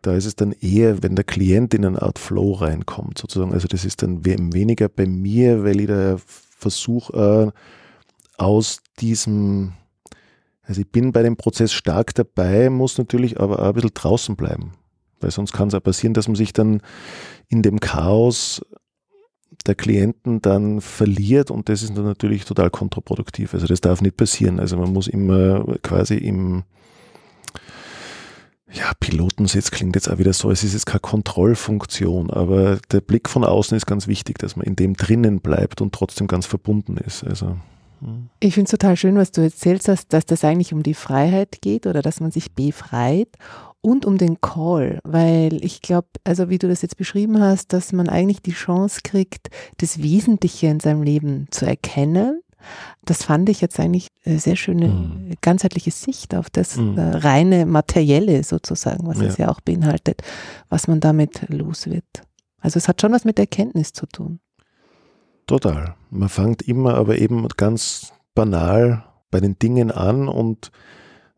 da 0.02 0.14
ist 0.14 0.26
es 0.26 0.37
dann 0.37 0.52
eher, 0.52 1.02
wenn 1.02 1.16
der 1.16 1.25
Klient 1.25 1.75
in 1.75 1.85
eine 1.85 2.00
Art 2.00 2.18
Flow 2.18 2.52
reinkommt, 2.52 3.18
sozusagen. 3.18 3.52
Also 3.52 3.66
das 3.68 3.85
ist 3.85 4.02
dann 4.02 4.25
weniger 4.25 4.88
bei 4.88 5.07
mir, 5.07 5.64
weil 5.64 5.80
ich 5.80 5.88
da 5.88 6.16
versuche, 6.26 7.52
äh, 7.52 8.40
aus 8.40 8.80
diesem 9.00 9.73
also 10.68 10.83
ich 10.83 10.90
bin 10.92 11.12
bei 11.12 11.23
dem 11.23 11.37
Prozess 11.37 11.73
stark 11.73 12.14
dabei, 12.14 12.68
muss 12.68 12.99
natürlich 12.99 13.40
aber 13.40 13.61
auch 13.61 13.68
ein 13.68 13.73
bisschen 13.73 13.95
draußen 13.95 14.37
bleiben. 14.37 14.75
Weil 15.18 15.30
sonst 15.30 15.52
kann 15.52 15.68
es 15.68 15.75
auch 15.75 15.83
passieren, 15.83 16.12
dass 16.12 16.28
man 16.28 16.37
sich 16.37 16.52
dann 16.52 16.83
in 17.49 17.62
dem 17.62 17.80
Chaos 17.80 18.61
der 19.66 19.74
Klienten 19.74 20.40
dann 20.40 20.80
verliert 20.80 21.50
und 21.50 21.68
das 21.68 21.82
ist 21.82 21.96
dann 21.96 22.04
natürlich 22.04 22.44
total 22.44 22.70
kontraproduktiv. 22.70 23.54
Also 23.54 23.66
das 23.66 23.80
darf 23.80 24.00
nicht 24.00 24.16
passieren. 24.16 24.60
Also 24.60 24.76
man 24.76 24.92
muss 24.92 25.08
immer 25.08 25.64
quasi 25.82 26.16
im 26.16 26.64
ja, 28.70 28.92
Pilotensitz 29.00 29.70
klingt 29.70 29.94
jetzt 29.94 30.10
auch 30.10 30.18
wieder 30.18 30.32
so, 30.32 30.50
es 30.50 30.62
ist 30.62 30.74
jetzt 30.74 30.86
keine 30.86 31.00
Kontrollfunktion, 31.00 32.30
aber 32.30 32.78
der 32.90 33.00
Blick 33.00 33.28
von 33.28 33.44
außen 33.44 33.76
ist 33.76 33.86
ganz 33.86 34.06
wichtig, 34.06 34.38
dass 34.38 34.56
man 34.56 34.66
in 34.66 34.76
dem 34.76 34.94
drinnen 34.94 35.40
bleibt 35.40 35.80
und 35.80 35.94
trotzdem 35.94 36.26
ganz 36.26 36.44
verbunden 36.44 36.98
ist. 36.98 37.24
Also 37.24 37.56
ich 38.40 38.55
finde 38.55 38.67
es 38.67 38.71
total 38.71 38.97
schön, 38.97 39.17
was 39.17 39.33
du 39.33 39.40
erzählst 39.40 39.88
hast, 39.88 40.12
dass 40.12 40.26
das 40.26 40.45
eigentlich 40.45 40.73
um 40.73 40.83
die 40.83 40.95
Freiheit 40.95 41.59
geht 41.61 41.87
oder 41.87 42.02
dass 42.02 42.21
man 42.21 42.31
sich 42.31 42.52
befreit 42.52 43.28
und 43.81 44.07
um 44.07 44.19
den 44.19 44.40
Call, 44.40 45.00
weil 45.05 45.64
ich 45.64 45.83
glaube, 45.83 46.09
also 46.25 46.49
wie 46.49 46.59
du 46.59 46.69
das 46.69 46.83
jetzt 46.83 46.97
beschrieben 46.97 47.40
hast, 47.40 47.73
dass 47.73 47.93
man 47.93 48.09
eigentlich 48.09 48.43
die 48.43 48.52
Chance 48.52 49.00
kriegt, 49.05 49.49
das 49.78 50.02
Wesentliche 50.02 50.67
in 50.67 50.81
seinem 50.81 51.02
Leben 51.02 51.47
zu 51.50 51.64
erkennen. 51.64 52.40
Das 53.05 53.23
fand 53.23 53.49
ich 53.49 53.61
jetzt 53.61 53.78
eigentlich 53.78 54.09
eine 54.25 54.40
sehr 54.40 54.57
schöne 54.57 54.88
mhm. 54.88 55.33
ganzheitliche 55.40 55.93
Sicht 55.93 56.35
auf 56.35 56.50
das 56.50 56.76
mhm. 56.76 56.99
reine 56.99 57.67
Materielle 57.67 58.43
sozusagen, 58.43 59.07
was 59.07 59.21
ja. 59.21 59.26
es 59.26 59.37
ja 59.38 59.49
auch 59.49 59.61
beinhaltet, 59.61 60.23
was 60.69 60.88
man 60.88 60.99
damit 61.00 61.49
los 61.49 61.87
wird. 61.87 62.05
Also 62.61 62.78
es 62.78 62.88
hat 62.88 63.00
schon 63.00 63.12
was 63.12 63.25
mit 63.25 63.38
Erkenntnis 63.38 63.93
zu 63.93 64.07
tun. 64.07 64.40
Total. 65.49 65.95
Man 66.11 66.28
fängt 66.28 66.61
immer 66.61 66.95
aber 66.95 67.19
eben 67.19 67.49
ganz 67.57 68.12
banal 68.35 69.05
bei 69.31 69.40
den 69.40 69.59
Dingen 69.59 69.90
an 69.90 70.28
und 70.28 70.71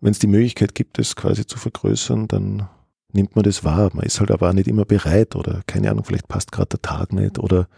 wenn 0.01 0.11
es 0.11 0.19
die 0.19 0.27
Möglichkeit 0.27 0.75
gibt, 0.75 0.99
es 0.99 1.15
quasi 1.15 1.47
zu 1.47 1.59
vergrößern, 1.59 2.27
dann 2.27 2.69
nimmt 3.13 3.37
man 3.37 3.45
das 3.45 3.63
wahr. 3.63 3.91
Man 3.93 4.05
ist 4.05 4.19
halt 4.19 4.33
aber 4.33 4.49
auch 4.49 4.53
nicht 4.53 4.67
immer 4.67 4.85
bereit 4.85 5.37
oder 5.37 5.63
keine 5.69 5.93
Ahnung, 5.93 6.05
vielleicht 6.05 6.27
passt 6.27 6.51
gerade 6.51 6.71
der 6.71 6.83
Tag 6.83 7.13
nicht 7.13 7.39
oder 7.39 7.69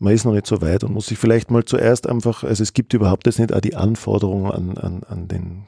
man 0.00 0.12
ist 0.12 0.24
noch 0.24 0.32
nicht 0.32 0.48
so 0.48 0.60
weit 0.62 0.82
und 0.82 0.94
muss 0.94 1.06
sich 1.06 1.18
vielleicht 1.18 1.52
mal 1.52 1.64
zuerst 1.64 2.08
einfach, 2.08 2.42
also 2.42 2.62
es 2.64 2.72
gibt 2.72 2.92
überhaupt 2.92 3.26
jetzt 3.26 3.38
nicht 3.38 3.52
auch 3.52 3.60
die 3.60 3.76
Anforderungen 3.76 4.50
an, 4.50 4.78
an, 4.78 5.02
an 5.04 5.28
den 5.28 5.66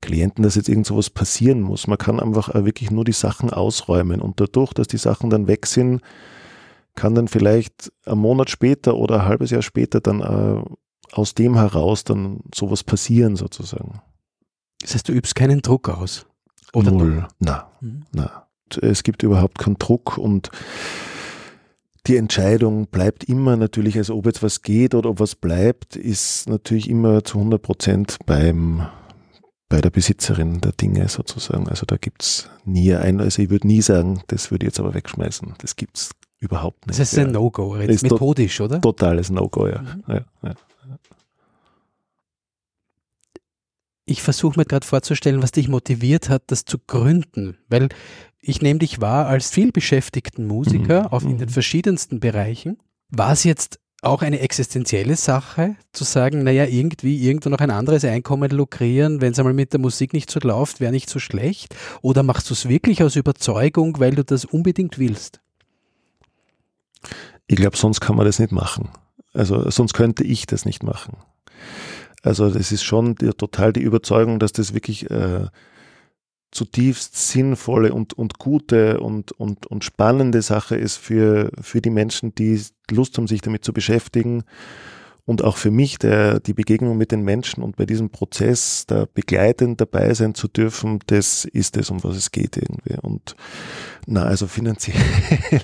Klienten, 0.00 0.42
dass 0.42 0.56
jetzt 0.56 0.68
irgend 0.68 0.86
sowas 0.86 1.08
passieren 1.08 1.60
muss. 1.60 1.86
Man 1.86 1.98
kann 1.98 2.18
einfach 2.18 2.52
wirklich 2.52 2.90
nur 2.90 3.04
die 3.04 3.12
Sachen 3.12 3.50
ausräumen 3.50 4.20
und 4.20 4.40
dadurch, 4.40 4.72
dass 4.72 4.88
die 4.88 4.98
Sachen 4.98 5.30
dann 5.30 5.46
weg 5.46 5.66
sind, 5.66 6.02
kann 6.94 7.14
dann 7.14 7.28
vielleicht 7.28 7.92
ein 8.06 8.18
Monat 8.18 8.50
später 8.50 8.96
oder 8.96 9.20
ein 9.20 9.26
halbes 9.26 9.50
Jahr 9.50 9.62
später 9.62 10.00
dann 10.00 10.20
äh, 10.20 10.62
aus 11.12 11.34
dem 11.34 11.56
heraus 11.56 12.04
dann 12.04 12.40
sowas 12.54 12.84
passieren 12.84 13.36
sozusagen. 13.36 14.00
Das 14.80 14.94
heißt, 14.94 15.08
du 15.08 15.12
übst 15.12 15.34
keinen 15.34 15.62
Druck 15.62 15.88
aus? 15.88 16.26
Oder 16.72 16.90
Null. 16.90 17.28
Na, 17.38 17.70
mhm. 17.80 18.04
na. 18.12 18.46
Es 18.80 19.02
gibt 19.02 19.22
überhaupt 19.22 19.58
keinen 19.58 19.76
Druck 19.76 20.16
und 20.16 20.50
die 22.06 22.16
Entscheidung 22.16 22.86
bleibt 22.86 23.24
immer 23.24 23.56
natürlich, 23.56 23.96
also 23.96 24.16
ob 24.16 24.26
jetzt 24.26 24.42
was 24.42 24.62
geht 24.62 24.94
oder 24.94 25.10
ob 25.10 25.20
was 25.20 25.34
bleibt, 25.34 25.94
ist 25.94 26.48
natürlich 26.48 26.88
immer 26.88 27.22
zu 27.22 27.38
100 27.38 27.62
Prozent 27.62 28.16
beim 28.26 28.86
bei 29.68 29.80
der 29.80 29.88
Besitzerin 29.90 30.60
der 30.60 30.72
Dinge 30.72 31.08
sozusagen. 31.08 31.66
Also 31.68 31.86
da 31.86 31.96
gibt 31.96 32.22
es 32.22 32.50
nie 32.66 32.92
ein, 32.94 33.22
also 33.22 33.40
ich 33.40 33.48
würde 33.48 33.66
nie 33.66 33.80
sagen, 33.80 34.22
das 34.26 34.50
würde 34.50 34.66
ich 34.66 34.68
jetzt 34.68 34.80
aber 34.80 34.92
wegschmeißen. 34.92 35.54
Das 35.58 35.76
gibt 35.76 35.96
es 35.96 36.10
Überhaupt 36.42 36.88
nicht. 36.88 36.98
Das 36.98 37.12
ist 37.12 37.18
ein 37.20 37.30
No-Go, 37.30 37.76
methodisch, 37.76 38.60
oder? 38.60 38.80
Totales 38.80 39.30
No-Go, 39.30 39.68
ja. 39.68 39.80
Mhm. 39.80 40.02
ja, 40.08 40.24
ja. 40.42 40.54
Ich 44.04 44.22
versuche 44.22 44.58
mir 44.58 44.64
gerade 44.64 44.84
vorzustellen, 44.84 45.40
was 45.40 45.52
dich 45.52 45.68
motiviert 45.68 46.28
hat, 46.28 46.42
das 46.48 46.64
zu 46.64 46.78
gründen, 46.78 47.58
weil 47.68 47.90
ich 48.40 48.60
nehme 48.60 48.80
dich 48.80 49.00
wahr 49.00 49.28
als 49.28 49.50
vielbeschäftigten 49.50 50.48
Musiker 50.48 51.02
mhm. 51.02 51.06
auf 51.06 51.22
in 51.22 51.38
den 51.38 51.48
mhm. 51.48 51.52
verschiedensten 51.52 52.18
Bereichen. 52.18 52.76
War 53.08 53.30
es 53.30 53.44
jetzt 53.44 53.78
auch 54.02 54.22
eine 54.22 54.40
existenzielle 54.40 55.14
Sache, 55.14 55.76
zu 55.92 56.02
sagen, 56.02 56.42
naja, 56.42 56.64
irgendwie 56.64 57.24
irgendwo 57.24 57.50
noch 57.50 57.60
ein 57.60 57.70
anderes 57.70 58.04
Einkommen 58.04 58.50
lukrieren, 58.50 59.20
wenn 59.20 59.30
es 59.30 59.38
einmal 59.38 59.54
mit 59.54 59.72
der 59.72 59.78
Musik 59.78 60.12
nicht 60.12 60.28
so 60.28 60.40
läuft, 60.40 60.80
wäre 60.80 60.90
nicht 60.90 61.08
so 61.08 61.20
schlecht? 61.20 61.76
Oder 62.00 62.24
machst 62.24 62.50
du 62.50 62.54
es 62.54 62.68
wirklich 62.68 63.04
aus 63.04 63.14
Überzeugung, 63.14 64.00
weil 64.00 64.16
du 64.16 64.24
das 64.24 64.44
unbedingt 64.44 64.98
willst? 64.98 65.41
Ich 67.46 67.56
glaube, 67.56 67.76
sonst 67.76 68.00
kann 68.00 68.16
man 68.16 68.26
das 68.26 68.38
nicht 68.38 68.52
machen. 68.52 68.90
Also 69.32 69.70
sonst 69.70 69.94
könnte 69.94 70.24
ich 70.24 70.46
das 70.46 70.64
nicht 70.64 70.82
machen. 70.82 71.16
Also 72.22 72.50
das 72.50 72.70
ist 72.70 72.84
schon 72.84 73.14
die, 73.16 73.30
total 73.30 73.72
die 73.72 73.80
Überzeugung, 73.80 74.38
dass 74.38 74.52
das 74.52 74.74
wirklich 74.74 75.10
äh, 75.10 75.46
zutiefst 76.52 77.16
sinnvolle 77.16 77.92
und, 77.92 78.12
und 78.12 78.38
gute 78.38 79.00
und, 79.00 79.32
und, 79.32 79.66
und 79.66 79.84
spannende 79.84 80.42
Sache 80.42 80.76
ist 80.76 80.96
für, 80.96 81.50
für 81.60 81.80
die 81.80 81.90
Menschen, 81.90 82.34
die 82.34 82.60
Lust 82.90 83.16
haben, 83.16 83.26
sich 83.26 83.40
damit 83.40 83.64
zu 83.64 83.72
beschäftigen 83.72 84.44
und 85.24 85.42
auch 85.42 85.56
für 85.56 85.70
mich 85.70 85.98
der, 85.98 86.40
die 86.40 86.54
Begegnung 86.54 86.96
mit 86.98 87.12
den 87.12 87.22
Menschen 87.22 87.62
und 87.62 87.76
bei 87.76 87.86
diesem 87.86 88.10
Prozess 88.10 88.84
da 88.86 89.06
begleitend 89.12 89.80
dabei 89.80 90.14
sein 90.14 90.34
zu 90.34 90.48
dürfen, 90.48 90.98
das 91.06 91.44
ist 91.44 91.76
es, 91.76 91.90
um 91.90 92.02
was 92.02 92.16
es 92.16 92.32
geht 92.32 92.56
irgendwie. 92.56 92.98
Und 93.00 93.36
na, 94.06 94.24
also 94.24 94.46
finanziell, 94.46 94.96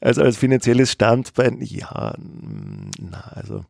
also 0.00 0.22
als 0.22 0.36
finanzielles 0.36 0.92
Standbein, 0.92 1.60
ja, 1.60 2.14
na, 2.18 3.20
also 3.34 3.64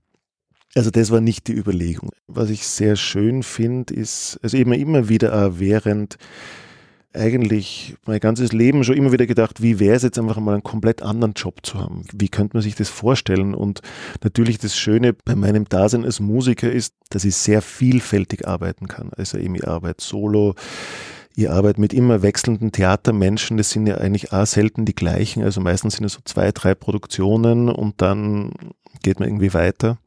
also 0.76 0.90
das 0.90 1.12
war 1.12 1.20
nicht 1.20 1.46
die 1.46 1.52
Überlegung. 1.52 2.10
Was 2.26 2.50
ich 2.50 2.66
sehr 2.66 2.96
schön 2.96 3.44
finde, 3.44 3.94
ist, 3.94 4.40
also 4.42 4.56
eben 4.56 4.72
immer 4.72 5.08
wieder 5.08 5.60
während 5.60 6.16
eigentlich 7.14 7.96
mein 8.06 8.20
ganzes 8.20 8.52
Leben 8.52 8.84
schon 8.84 8.96
immer 8.96 9.12
wieder 9.12 9.26
gedacht, 9.26 9.62
wie 9.62 9.78
wäre 9.78 9.96
es 9.96 10.02
jetzt 10.02 10.18
einfach 10.18 10.38
mal 10.38 10.54
einen 10.54 10.62
komplett 10.62 11.02
anderen 11.02 11.34
Job 11.34 11.64
zu 11.64 11.78
haben? 11.78 12.04
Wie 12.12 12.28
könnte 12.28 12.56
man 12.56 12.62
sich 12.62 12.74
das 12.74 12.88
vorstellen? 12.88 13.54
Und 13.54 13.80
natürlich 14.22 14.58
das 14.58 14.76
Schöne 14.76 15.12
bei 15.12 15.34
meinem 15.34 15.68
Dasein 15.68 16.04
als 16.04 16.20
Musiker 16.20 16.70
ist, 16.70 16.94
dass 17.10 17.24
ich 17.24 17.36
sehr 17.36 17.62
vielfältig 17.62 18.46
arbeiten 18.46 18.88
kann. 18.88 19.10
Also 19.16 19.38
eben 19.38 19.54
ich 19.54 19.66
arbeite 19.66 20.02
solo, 20.04 20.54
ich 21.36 21.50
arbeite 21.50 21.80
mit 21.80 21.92
immer 21.92 22.22
wechselnden 22.22 22.72
Theatermenschen, 22.72 23.56
das 23.56 23.70
sind 23.70 23.86
ja 23.86 23.96
eigentlich 23.96 24.32
auch 24.32 24.46
selten 24.46 24.84
die 24.84 24.94
gleichen, 24.94 25.42
also 25.42 25.60
meistens 25.60 25.96
sind 25.96 26.04
es 26.04 26.12
so 26.12 26.20
zwei, 26.24 26.52
drei 26.52 26.76
Produktionen 26.76 27.68
und 27.68 28.00
dann 28.00 28.52
geht 29.02 29.18
man 29.18 29.28
irgendwie 29.28 29.52
weiter 29.52 29.98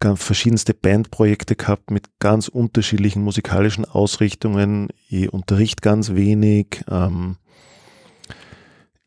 ganz 0.00 0.22
verschiedenste 0.22 0.74
Bandprojekte 0.74 1.56
gehabt 1.56 1.90
mit 1.90 2.06
ganz 2.18 2.48
unterschiedlichen 2.48 3.22
musikalischen 3.22 3.84
Ausrichtungen. 3.84 4.88
Ich 5.08 5.32
unterrichte 5.32 5.80
ganz 5.80 6.14
wenig. 6.14 6.84
Ähm, 6.90 7.36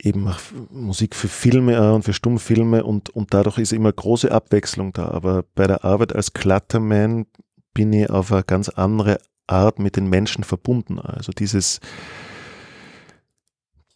eben 0.01 0.33
Musik 0.71 1.15
für 1.15 1.27
Filme 1.27 1.93
und 1.93 2.03
für 2.03 2.13
Stummfilme 2.13 2.83
und, 2.83 3.09
und 3.09 3.33
dadurch 3.33 3.57
ist 3.57 3.73
immer 3.73 3.91
große 3.91 4.31
Abwechslung 4.31 4.93
da. 4.93 5.09
Aber 5.09 5.43
bei 5.55 5.67
der 5.67 5.83
Arbeit 5.83 6.15
als 6.15 6.33
Clutterman 6.33 7.25
bin 7.73 7.93
ich 7.93 8.09
auf 8.09 8.31
eine 8.31 8.43
ganz 8.43 8.69
andere 8.69 9.19
Art 9.47 9.79
mit 9.79 9.95
den 9.95 10.07
Menschen 10.07 10.43
verbunden. 10.43 10.99
Also 10.99 11.31
dieses 11.31 11.79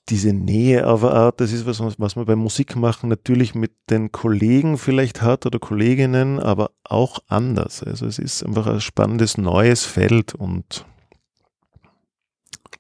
diese 0.10 0.34
Nähe 0.34 0.86
auf 0.88 1.04
eine 1.04 1.14
Art, 1.14 1.40
das 1.40 1.54
ist 1.54 1.66
was, 1.66 1.80
was 1.98 2.16
man 2.16 2.26
beim 2.26 2.40
Musikmachen 2.40 3.10
natürlich 3.10 3.56
mit 3.56 3.72
den 3.90 4.12
Kollegen 4.12 4.78
vielleicht 4.78 5.22
hat 5.22 5.46
oder 5.46 5.60
Kolleginnen, 5.60 6.40
aber 6.40 6.72
auch 6.84 7.20
anders. 7.28 7.84
Also 7.84 8.06
es 8.06 8.20
ist 8.20 8.44
einfach 8.44 8.68
ein 8.68 8.82
spannendes 8.82 9.38
neues 9.38 9.86
Feld 9.86 10.36
und 10.36 10.86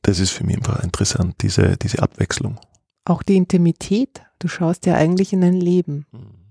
das 0.01 0.19
ist 0.19 0.31
für 0.31 0.43
mich 0.43 0.57
einfach 0.57 0.83
interessant, 0.83 1.35
diese, 1.41 1.77
diese 1.77 2.01
Abwechslung. 2.03 2.59
Auch 3.05 3.23
die 3.23 3.37
Intimität. 3.37 4.21
Du 4.39 4.49
schaust 4.49 4.85
ja 4.85 4.95
eigentlich 4.95 5.31
in 5.31 5.41
dein 5.41 5.55
Leben. 5.55 6.05
Mhm. 6.11 6.43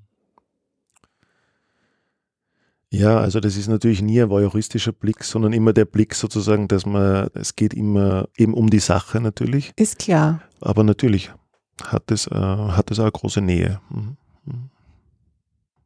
Ja, 2.92 3.18
also 3.18 3.40
das 3.40 3.56
ist 3.56 3.68
natürlich 3.68 4.02
nie 4.02 4.20
ein 4.20 4.28
voyeuristischer 4.28 4.92
Blick, 4.92 5.24
sondern 5.24 5.54
immer 5.54 5.72
der 5.72 5.86
Blick 5.86 6.14
sozusagen, 6.14 6.68
dass 6.68 6.84
man, 6.84 7.30
es 7.32 7.56
geht 7.56 7.72
immer 7.72 8.28
eben 8.36 8.52
um 8.52 8.68
die 8.68 8.80
Sache 8.80 9.18
natürlich. 9.18 9.72
Ist 9.76 9.98
klar. 9.98 10.42
Aber 10.62 10.84
natürlich 10.84 11.30
hat 11.84 12.10
es, 12.10 12.26
äh, 12.26 12.34
hat 12.34 12.90
es 12.90 12.98
auch 12.98 13.04
eine 13.04 13.12
große 13.12 13.40
Nähe. 13.40 13.80
Mhm. 13.90 14.16
mhm. 14.44 14.70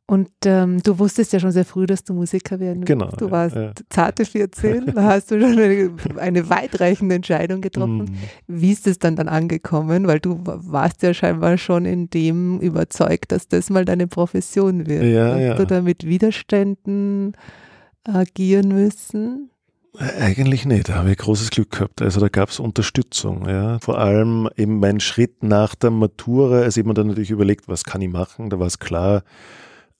Und 0.09 0.31
ähm, 0.45 0.81
du 0.85 1.01
wusstest 1.01 1.33
ja 1.33 1.41
schon 1.41 1.51
sehr 1.51 1.65
früh, 1.65 1.85
dass 1.85 2.05
du 2.05 2.15
Musiker 2.15 2.61
werden 2.61 2.83
willst. 2.83 2.87
Genau. 2.87 3.11
Du 3.11 3.29
warst 3.33 3.57
ja. 3.57 3.73
zarte 3.91 4.25
14, 4.25 4.87
da 4.95 5.03
hast 5.03 5.33
du 5.33 5.41
schon 5.41 5.59
eine, 5.59 5.91
eine 6.19 6.49
weitreichende 6.49 7.17
Entscheidung 7.17 7.61
getroffen. 7.61 7.99
Mhm. 7.99 8.17
Wie 8.47 8.71
ist 8.71 8.87
es 8.87 9.01
dann 9.01 9.17
dann 9.17 9.27
angekommen? 9.27 10.07
Weil 10.07 10.21
du 10.21 10.39
warst 10.45 11.03
ja 11.03 11.13
scheinbar 11.13 11.59
schon 11.59 11.87
in 11.87 12.09
dem 12.09 12.61
überzeugt, 12.61 13.33
dass 13.33 13.49
das 13.49 13.69
mal 13.69 13.85
deine 13.85 14.07
Profession 14.07 14.87
wird. 14.87 15.03
Ja, 15.03 15.33
Hast 15.33 15.41
ja. 15.41 15.55
du 15.55 15.67
da 15.67 15.83
mit 15.83 16.07
Widerständen 16.07 17.33
agieren 18.05 18.69
müssen? 18.69 19.51
Eigentlich 19.99 20.67
nicht, 20.67 20.89
da 20.89 20.95
habe 20.97 21.11
ich 21.11 21.19
großes 21.19 21.51
Glück 21.51 21.71
gehabt. 21.73 22.03
Also 22.03 22.21
da 22.21 22.29
gab 22.29 22.51
es 22.51 22.61
Unterstützung. 22.61 23.49
Ja. 23.49 23.79
Vor 23.79 23.99
allem 23.99 24.49
eben 24.57 24.79
mein 24.79 25.01
Schritt 25.01 25.43
nach 25.43 25.75
der 25.75 25.91
Matura, 25.91 26.61
also 26.61 26.79
ich 26.79 26.83
habe 26.83 26.89
mir 26.89 26.95
dann 26.95 27.09
natürlich 27.09 27.31
überlegt, 27.31 27.69
was 27.69 27.85
kann 27.85 28.03
ich 28.03 28.11
machen, 28.11 28.51
da 28.51 28.59
war 28.59 28.67
es 28.67 28.79
klar, 28.79 29.23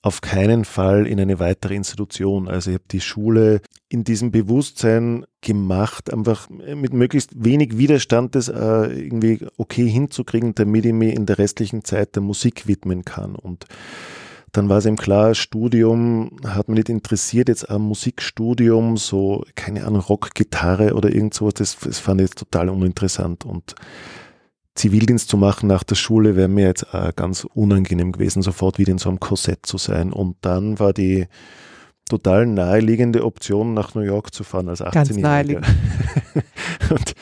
auf 0.03 0.21
keinen 0.21 0.63
Fall 0.63 1.07
in 1.07 1.19
eine 1.19 1.39
weitere 1.39 1.75
Institution. 1.75 2.47
Also 2.47 2.69
ich 2.69 2.75
habe 2.75 2.85
die 2.91 3.01
Schule 3.01 3.61
in 3.89 4.03
diesem 4.03 4.31
Bewusstsein 4.31 5.25
gemacht, 5.41 6.13
einfach 6.13 6.49
mit 6.49 6.93
möglichst 6.93 7.43
wenig 7.43 7.77
Widerstand 7.77 8.35
das 8.35 8.47
äh, 8.47 8.53
irgendwie 8.53 9.45
okay 9.57 9.87
hinzukriegen, 9.87 10.53
damit 10.55 10.85
ich 10.85 10.93
mich 10.93 11.15
in 11.15 11.25
der 11.25 11.39
restlichen 11.39 11.83
Zeit 11.83 12.15
der 12.15 12.21
Musik 12.21 12.67
widmen 12.67 13.03
kann. 13.05 13.35
Und 13.35 13.65
dann 14.51 14.69
war 14.69 14.77
es 14.77 14.85
eben 14.85 14.95
klar, 14.95 15.35
Studium 15.35 16.31
hat 16.45 16.69
mich 16.69 16.77
nicht 16.77 16.89
interessiert, 16.89 17.49
jetzt 17.49 17.69
ein 17.69 17.81
Musikstudium, 17.81 18.97
so, 18.97 19.43
keine 19.55 19.85
Ahnung, 19.85 20.01
Rock, 20.01 20.33
Gitarre 20.33 20.93
oder 20.93 21.13
irgend 21.13 21.33
sowas, 21.33 21.55
das, 21.55 21.77
das 21.79 21.99
fand 21.99 22.21
ich 22.21 22.31
total 22.31 22.69
uninteressant. 22.69 23.45
Und 23.45 23.75
Zivildienst 24.75 25.29
zu 25.29 25.37
machen 25.37 25.67
nach 25.67 25.83
der 25.83 25.95
Schule 25.95 26.35
wäre 26.35 26.47
mir 26.47 26.67
jetzt 26.67 26.93
auch 26.93 27.15
ganz 27.15 27.45
unangenehm 27.53 28.11
gewesen, 28.11 28.41
sofort 28.41 28.77
wieder 28.77 28.91
in 28.91 28.99
so 28.99 29.09
einem 29.09 29.19
Korsett 29.19 29.65
zu 29.65 29.77
sein. 29.77 30.13
Und 30.13 30.37
dann 30.41 30.79
war 30.79 30.93
die 30.93 31.27
total 32.07 32.45
naheliegende 32.45 33.25
Option, 33.25 33.73
nach 33.73 33.95
New 33.95 34.01
York 34.01 34.33
zu 34.33 34.43
fahren 34.43 34.69
als 34.69 34.81
18-Jähriger. 34.81 34.93
Ganz 34.93 35.17
naheliegend. 35.17 35.67
und, 36.89 37.15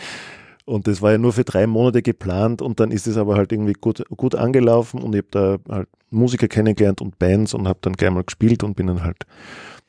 und 0.65 0.88
das 0.88 1.01
war 1.01 1.12
ja 1.12 1.17
nur 1.17 1.34
für 1.34 1.43
drei 1.43 1.67
Monate 1.67 2.01
geplant 2.01 2.62
und 2.62 2.80
dann 2.80 2.91
ist 2.91 3.08
es 3.08 3.17
aber 3.17 3.36
halt 3.36 3.51
irgendwie 3.51 3.73
gut, 3.73 4.04
gut 4.10 4.36
angelaufen 4.36 5.01
und 5.01 5.13
ich 5.15 5.23
habe 5.23 5.60
da 5.67 5.73
halt 5.75 5.89
Musiker 6.10 6.47
kennengelernt 6.47 7.01
und 7.01 7.19
Bands 7.19 7.54
und 7.54 7.67
habe 7.67 7.80
dann 7.82 7.93
gleich 7.93 8.12
mal 8.12 8.23
gespielt 8.23 8.63
und 8.63 8.75
bin 8.75 8.88
dann 8.88 9.04
halt 9.04 9.25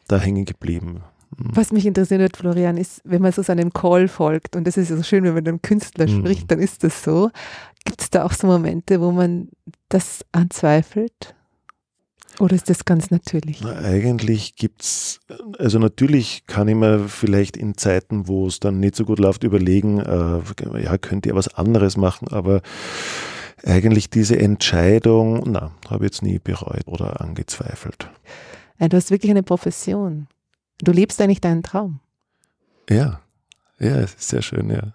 da 0.09 0.19
hängen 0.19 0.45
geblieben. 0.45 1.03
Was 1.39 1.73
mich 1.73 1.85
interessiert, 1.87 2.37
Florian, 2.37 2.77
ist, 2.77 3.01
wenn 3.05 3.21
man 3.21 3.33
so 3.33 3.43
seinem 3.43 3.73
Call 3.73 4.09
folgt, 4.09 4.57
und 4.57 4.67
das 4.67 4.77
ist 4.77 4.91
ja 4.91 4.97
so 4.97 5.03
schön, 5.03 5.25
wenn 5.25 5.31
man 5.35 5.43
mit 5.43 5.49
einem 5.49 5.61
Künstler 5.63 6.07
Mhm. 6.07 6.21
spricht, 6.21 6.51
dann 6.51 6.61
ist 6.61 6.85
das 6.85 7.03
so. 7.03 7.31
Gibt 7.85 8.01
es 8.01 8.11
da 8.11 8.25
auch 8.25 8.33
so 8.33 8.47
Momente, 8.47 9.01
wo 9.01 9.11
man 9.13 9.49
das 9.89 10.25
anzweifelt? 10.33 11.35
Oder 12.39 12.55
ist 12.55 12.69
das 12.69 12.85
ganz 12.85 13.11
natürlich? 13.11 13.63
Na, 13.63 13.77
eigentlich 13.77 14.57
gibt's, 14.57 15.21
also 15.59 15.79
natürlich 15.79 16.45
kann 16.47 16.69
ich 16.69 16.75
mir 16.75 17.09
vielleicht 17.09 17.57
in 17.57 17.77
Zeiten, 17.79 18.29
wo 18.29 18.47
es 18.47 18.61
dann 18.61 18.79
nicht 18.79 18.95
so 18.95 19.05
gut 19.05 19.19
läuft, 19.19 19.43
überlegen, 19.43 20.01
äh, 20.01 20.41
ja, 20.83 20.99
könnt 20.99 21.25
ihr 21.25 21.35
was 21.35 21.49
anderes 21.49 21.97
machen, 21.97 22.29
aber 22.29 22.61
eigentlich 23.65 24.11
diese 24.11 24.39
Entscheidung, 24.39 25.45
na, 25.47 25.73
habe 25.89 26.05
ich 26.05 26.13
jetzt 26.13 26.23
nie 26.23 26.39
bereut 26.39 26.87
oder 26.87 27.21
angezweifelt. 27.21 28.11
Ja, 28.79 28.89
du 28.89 28.97
hast 28.97 29.11
wirklich 29.11 29.31
eine 29.31 29.43
Profession. 29.43 30.27
Du 30.83 30.93
lebst 30.93 31.21
eigentlich 31.21 31.41
deinen 31.41 31.63
Traum. 31.63 32.01
Ja, 32.91 33.21
ja, 33.79 33.97
es 33.97 34.15
ist 34.15 34.29
sehr 34.29 34.43
schön, 34.43 34.71
ja. 34.71 34.93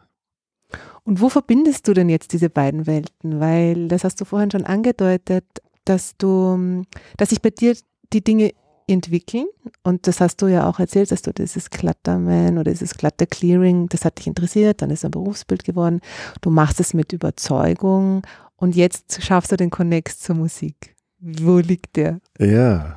Und 1.04 1.20
wo 1.20 1.30
verbindest 1.30 1.88
du 1.88 1.94
denn 1.94 2.10
jetzt 2.10 2.34
diese 2.34 2.50
beiden 2.50 2.86
Welten? 2.86 3.39
Weil, 3.39 3.88
das 3.88 4.04
hast 4.04 4.22
du 4.22 4.26
vorhin 4.26 4.52
schon 4.52 4.65
angedeutet, 4.65 5.46
dass 5.91 6.15
du, 6.17 6.84
dass 7.17 7.30
sich 7.30 7.41
bei 7.41 7.49
dir 7.49 7.75
die 8.13 8.23
Dinge 8.23 8.54
entwickeln 8.88 9.45
und 9.84 10.08
das 10.08 10.21
hast 10.21 10.41
du 10.41 10.47
ja 10.47 10.69
auch 10.69 10.80
erzählt, 10.80 11.12
dass 11.12 11.21
du 11.21 11.34
dieses 11.34 11.69
Clutterman 11.69 12.58
oder 12.58 12.71
dieses 12.71 12.95
Clutter 12.95 13.25
Clearing, 13.25 13.88
das 13.89 14.06
hat 14.06 14.17
dich 14.19 14.27
interessiert, 14.27 14.82
dann 14.82 14.89
ist 14.89 15.06
ein 15.06 15.12
Berufsbild 15.12 15.63
geworden. 15.63 16.01
Du 16.41 16.49
machst 16.49 16.80
es 16.80 16.93
mit 16.93 17.13
Überzeugung 17.13 18.21
und 18.56 18.75
jetzt 18.75 19.21
schaffst 19.21 19.51
du 19.51 19.58
den 19.58 19.69
Connect 19.69 20.10
zur 20.10 20.36
Musik. 20.36 20.95
Wo 21.19 21.60
liegt 21.60 21.95
der? 21.95 22.19
Ja. 22.39 22.95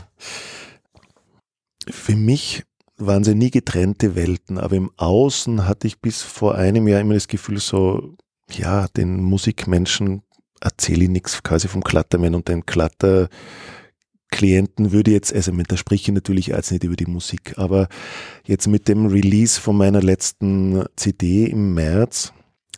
Für 1.88 2.16
mich 2.16 2.64
waren 2.96 3.24
sie 3.24 3.34
nie 3.34 3.50
getrennte 3.50 4.14
Welten, 4.14 4.58
aber 4.58 4.76
im 4.76 4.90
Außen 4.96 5.66
hatte 5.66 5.86
ich 5.86 6.00
bis 6.00 6.22
vor 6.22 6.54
einem 6.54 6.88
Jahr 6.88 7.00
immer 7.00 7.14
das 7.14 7.28
Gefühl, 7.28 7.58
so, 7.58 8.14
ja, 8.50 8.86
den 8.88 9.22
Musikmenschen 9.22 10.22
erzähle 10.64 11.04
ich 11.04 11.10
nichts 11.10 11.42
quasi 11.42 11.68
vom 11.68 11.84
Klatterman 11.84 12.34
und 12.34 12.48
den 12.48 12.66
Klatterklienten 12.66 13.30
würde 14.92 15.12
jetzt, 15.12 15.32
also 15.34 15.52
da 15.52 15.76
spreche 15.76 16.10
ich 16.10 16.14
natürlich 16.14 16.46
jetzt 16.48 16.72
nicht 16.72 16.82
über 16.84 16.96
die 16.96 17.06
Musik, 17.06 17.54
aber 17.56 17.88
jetzt 18.44 18.66
mit 18.66 18.88
dem 18.88 19.06
Release 19.06 19.60
von 19.60 19.76
meiner 19.76 20.02
letzten 20.02 20.84
CD 20.96 21.46
im 21.46 21.74
März, 21.74 22.32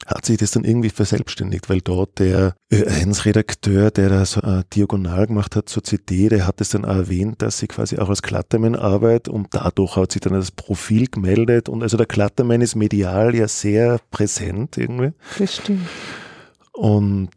hat 0.05 0.27
sich 0.27 0.37
das 0.37 0.51
dann 0.51 0.64
irgendwie 0.64 0.90
verselbstständigt, 0.90 1.70
weil 1.70 1.81
dort 1.81 2.18
der 2.18 2.55
Ö1-Redakteur, 2.70 3.90
der 3.90 4.11
da 4.11 4.27
so 4.27 4.40
diagonal 4.75 5.27
gemacht 5.27 5.57
hat 5.57 5.68
zur 5.70 5.83
CD, 5.83 6.29
der 6.29 6.46
hat 6.46 6.61
es 6.61 6.68
dann 6.68 6.85
auch 6.85 6.96
erwähnt, 6.96 7.40
dass 7.40 7.59
sie 7.59 7.66
quasi 7.66 7.96
auch 7.99 8.11
als 8.11 8.22
Klatterman 8.22 8.75
arbeitet 8.77 9.29
und 9.29 9.49
dadurch 9.53 9.96
hat 9.96 10.12
sich 10.12 10.20
dann 10.20 10.35
das 10.35 10.51
Profil 10.51 11.07
gemeldet 11.07 11.68
und 11.68 11.83
also 11.83 11.96
der 11.96 12.07
Klatterman 12.07 12.61
ist 12.61 12.77
medial 12.77 13.35
ja 13.35 13.49
sehr 13.49 13.99
präsent 14.11 14.77
irgendwie 14.77 15.12
Das 15.38 15.57
stimmt. 15.57 15.88
und 16.72 17.31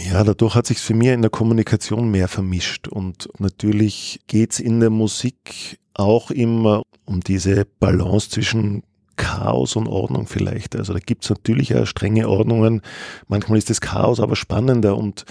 ja, 0.00 0.24
dadurch 0.24 0.54
hat 0.54 0.66
sich 0.66 0.78
für 0.78 0.94
mich 0.94 1.08
in 1.08 1.22
der 1.22 1.30
Kommunikation 1.30 2.10
mehr 2.10 2.28
vermischt 2.28 2.88
und 2.88 3.28
natürlich 3.38 4.20
geht's 4.26 4.60
in 4.60 4.80
der 4.80 4.90
Musik 4.90 5.78
auch 5.94 6.30
immer 6.30 6.82
um 7.04 7.20
diese 7.20 7.66
Balance 7.78 8.30
zwischen 8.30 8.82
Chaos 9.16 9.76
und 9.76 9.86
Ordnung 9.86 10.26
vielleicht. 10.26 10.76
Also 10.76 10.94
da 10.94 10.98
gibt's 10.98 11.28
natürlich 11.28 11.74
auch 11.76 11.86
strenge 11.86 12.28
Ordnungen. 12.28 12.80
Manchmal 13.28 13.58
ist 13.58 13.68
das 13.68 13.80
Chaos 13.82 14.18
aber 14.18 14.34
spannender 14.34 14.96
und 14.96 15.24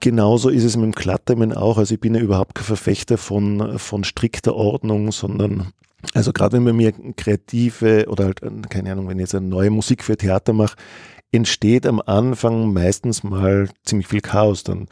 genauso 0.00 0.48
ist 0.48 0.64
es 0.64 0.76
mit 0.76 0.86
dem 0.86 0.94
Klatterman 0.94 1.52
auch. 1.52 1.78
Also 1.78 1.94
ich 1.94 2.00
bin 2.00 2.14
ja 2.14 2.20
überhaupt 2.20 2.56
kein 2.56 2.64
Verfechter 2.64 3.16
von, 3.16 3.78
von 3.78 4.02
strikter 4.02 4.56
Ordnung, 4.56 5.12
sondern 5.12 5.72
also 6.14 6.32
gerade 6.32 6.56
wenn 6.56 6.64
man 6.64 6.76
mir 6.76 6.92
kreative 7.16 8.06
oder 8.08 8.26
halt, 8.26 8.40
keine 8.70 8.92
Ahnung, 8.92 9.08
wenn 9.08 9.18
ich 9.18 9.22
jetzt 9.22 9.34
eine 9.34 9.46
neue 9.46 9.70
Musik 9.70 10.04
für 10.04 10.16
Theater 10.16 10.52
mache, 10.52 10.76
entsteht 11.32 11.86
am 11.86 12.00
Anfang 12.04 12.72
meistens 12.72 13.22
mal 13.22 13.68
ziemlich 13.84 14.08
viel 14.08 14.20
Chaos. 14.20 14.64
Dann 14.64 14.88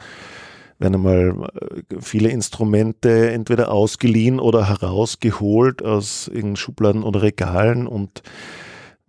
werden 0.79 0.95
einmal 0.95 1.49
äh, 1.55 2.01
viele 2.01 2.29
Instrumente 2.29 3.31
entweder 3.31 3.71
ausgeliehen 3.71 4.39
oder 4.39 4.67
herausgeholt 4.67 5.83
aus 5.83 6.27
irgendeinen 6.27 6.55
Schubladen 6.57 7.03
oder 7.03 7.21
Regalen 7.21 7.87
und 7.87 8.23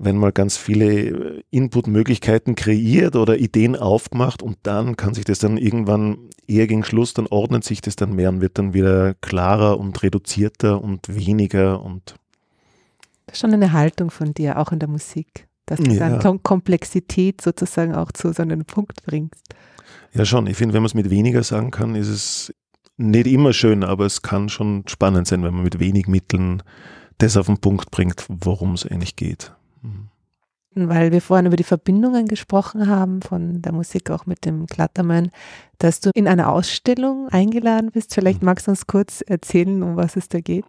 wenn 0.01 0.17
mal 0.17 0.31
ganz 0.31 0.57
viele 0.57 1.43
Inputmöglichkeiten 1.51 2.55
kreiert 2.55 3.17
oder 3.17 3.37
Ideen 3.37 3.75
aufgemacht 3.75 4.43
und 4.43 4.57
dann 4.63 4.97
kann 4.97 5.13
sich 5.13 5.25
das 5.25 5.41
dann 5.41 5.57
irgendwann 5.57 6.31
eher 6.47 6.69
gegen 6.69 6.85
Schluss, 6.85 7.15
dann 7.15 7.27
ordnet 7.27 7.65
sich 7.65 7.81
das 7.81 7.97
dann 7.97 8.15
mehr 8.15 8.29
und 8.29 8.41
wird 8.41 8.59
dann 8.59 8.75
wieder 8.75 9.15
klarer 9.15 9.79
und 9.79 10.01
reduzierter 10.03 10.81
und 10.81 11.15
weniger 11.15 11.83
und 11.83 12.15
Das 13.27 13.35
ist 13.35 13.41
schon 13.41 13.53
eine 13.53 13.73
Haltung 13.73 14.11
von 14.11 14.33
dir, 14.33 14.59
auch 14.59 14.71
in 14.71 14.79
der 14.79 14.89
Musik, 14.89 15.48
dass 15.71 15.81
du 15.81 15.91
Ja. 15.93 16.09
dann 16.09 16.21
Kom- 16.21 16.43
Komplexität 16.43 17.41
sozusagen 17.41 17.95
auch 17.95 18.13
zu 18.13 18.33
so 18.33 18.43
einem 18.43 18.65
Punkt 18.65 19.03
bringst. 19.05 19.43
Ja, 20.15 20.25
schon. 20.25 20.47
Ich 20.47 20.57
finde, 20.57 20.75
wenn 20.75 20.83
man 20.83 20.87
es 20.87 20.95
mit 20.95 21.11
weniger 21.11 21.43
sagen 21.43 21.71
kann, 21.71 21.95
ist 21.95 22.09
es 22.09 22.55
nicht 22.97 23.27
immer 23.27 23.53
schön, 23.53 23.85
aber 23.85 24.07
es 24.07 24.23
kann 24.23 24.49
schon 24.49 24.85
spannend 24.89 25.27
sein, 25.29 25.43
wenn 25.43 25.55
man 25.55 25.65
mit 25.65 25.79
wenig 25.79 26.07
Mitteln 26.09 26.63
das 27.19 27.37
auf 27.37 27.47
den 27.47 27.59
Punkt 27.59 27.91
bringt, 27.91 28.25
worum 28.29 28.75
es 28.75 28.87
eigentlich 28.87 29.17
geht. 29.17 29.53
Mhm. 29.83 30.09
Weil 30.75 31.13
wir 31.13 31.23
vorhin 31.23 31.47
über 31.47 31.57
die 31.57 31.65
Verbindungen 31.65 32.27
gesprochen 32.27 32.87
haben 32.89 33.23
von 33.23 33.63
der 33.63 33.73
Musik 33.73 34.11
auch 34.11 34.27
mit 34.27 34.45
dem 34.45 34.67
Klattermann, 34.67 35.31
dass 35.79 36.01
du 36.01 36.11
in 36.15 36.29
einer 36.29 36.53
Ausstellung 36.53 37.29
eingeladen 37.31 37.91
bist. 37.91 38.15
Vielleicht 38.15 38.43
magst 38.43 38.67
du 38.67 38.73
uns 38.73 38.87
kurz 38.87 39.23
erzählen, 39.23 39.83
um 39.83 39.97
was 39.97 40.17
es 40.17 40.29
da 40.29 40.41
geht. 40.41 40.67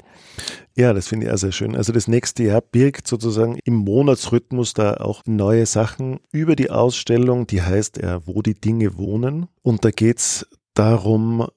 Ja, 0.75 0.93
das 0.93 1.07
finde 1.07 1.27
ich 1.27 1.31
auch 1.31 1.37
sehr 1.37 1.51
schön. 1.51 1.75
Also 1.75 1.91
das 1.91 2.07
nächste 2.07 2.43
Jahr 2.43 2.61
birgt 2.61 3.07
sozusagen 3.07 3.59
im 3.65 3.75
Monatsrhythmus 3.75 4.73
da 4.73 4.95
auch 4.95 5.21
neue 5.25 5.65
Sachen 5.65 6.19
über 6.31 6.55
die 6.55 6.71
Ausstellung, 6.71 7.45
die 7.45 7.61
heißt 7.61 8.01
ja, 8.01 8.25
wo 8.25 8.41
die 8.41 8.59
Dinge 8.59 8.97
wohnen. 8.97 9.47
Und 9.61 9.83
da 9.83 9.91
geht's 9.91 10.47
darum, 10.73 11.47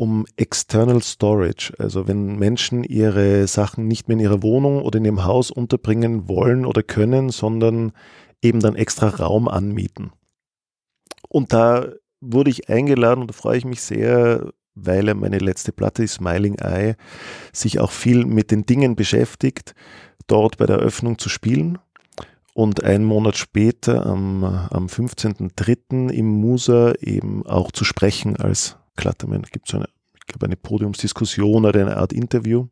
um 0.00 0.24
External 0.38 1.02
Storage. 1.02 1.74
Also 1.76 2.08
wenn 2.08 2.38
Menschen 2.38 2.84
ihre 2.84 3.46
Sachen 3.46 3.86
nicht 3.86 4.08
mehr 4.08 4.14
in 4.14 4.22
ihrer 4.22 4.42
Wohnung 4.42 4.80
oder 4.80 4.96
in 4.96 5.04
ihrem 5.04 5.26
Haus 5.26 5.50
unterbringen 5.50 6.26
wollen 6.26 6.64
oder 6.64 6.82
können, 6.82 7.28
sondern 7.28 7.92
eben 8.40 8.60
dann 8.60 8.76
extra 8.76 9.08
Raum 9.08 9.46
anmieten. 9.46 10.12
Und 11.28 11.52
da 11.52 11.88
wurde 12.22 12.48
ich 12.48 12.70
eingeladen 12.70 13.20
und 13.20 13.26
da 13.26 13.34
freue 13.34 13.58
ich 13.58 13.66
mich 13.66 13.82
sehr, 13.82 14.50
weil 14.74 15.06
ja 15.06 15.12
meine 15.12 15.38
letzte 15.38 15.70
Platte, 15.70 16.08
Smiling 16.08 16.54
Eye, 16.54 16.94
sich 17.52 17.78
auch 17.78 17.90
viel 17.90 18.24
mit 18.24 18.50
den 18.50 18.64
Dingen 18.64 18.96
beschäftigt, 18.96 19.74
dort 20.26 20.56
bei 20.56 20.64
der 20.64 20.78
Eröffnung 20.78 21.18
zu 21.18 21.28
spielen. 21.28 21.78
Und 22.54 22.82
einen 22.82 23.04
Monat 23.04 23.36
später, 23.36 24.06
am, 24.06 24.44
am 24.44 24.86
15.03. 24.86 26.10
im 26.10 26.26
Musa, 26.26 26.94
eben 27.00 27.44
auch 27.44 27.70
zu 27.70 27.84
sprechen 27.84 28.36
als 28.36 28.79
Klatterman. 28.96 29.42
Es 29.44 29.50
gibt 29.50 29.68
so 29.68 29.78
eine, 29.78 29.88
ich 30.14 30.26
glaube, 30.26 30.46
eine 30.46 30.56
Podiumsdiskussion 30.56 31.64
oder 31.64 31.80
eine 31.80 31.96
Art 31.96 32.12
Interview. 32.12 32.66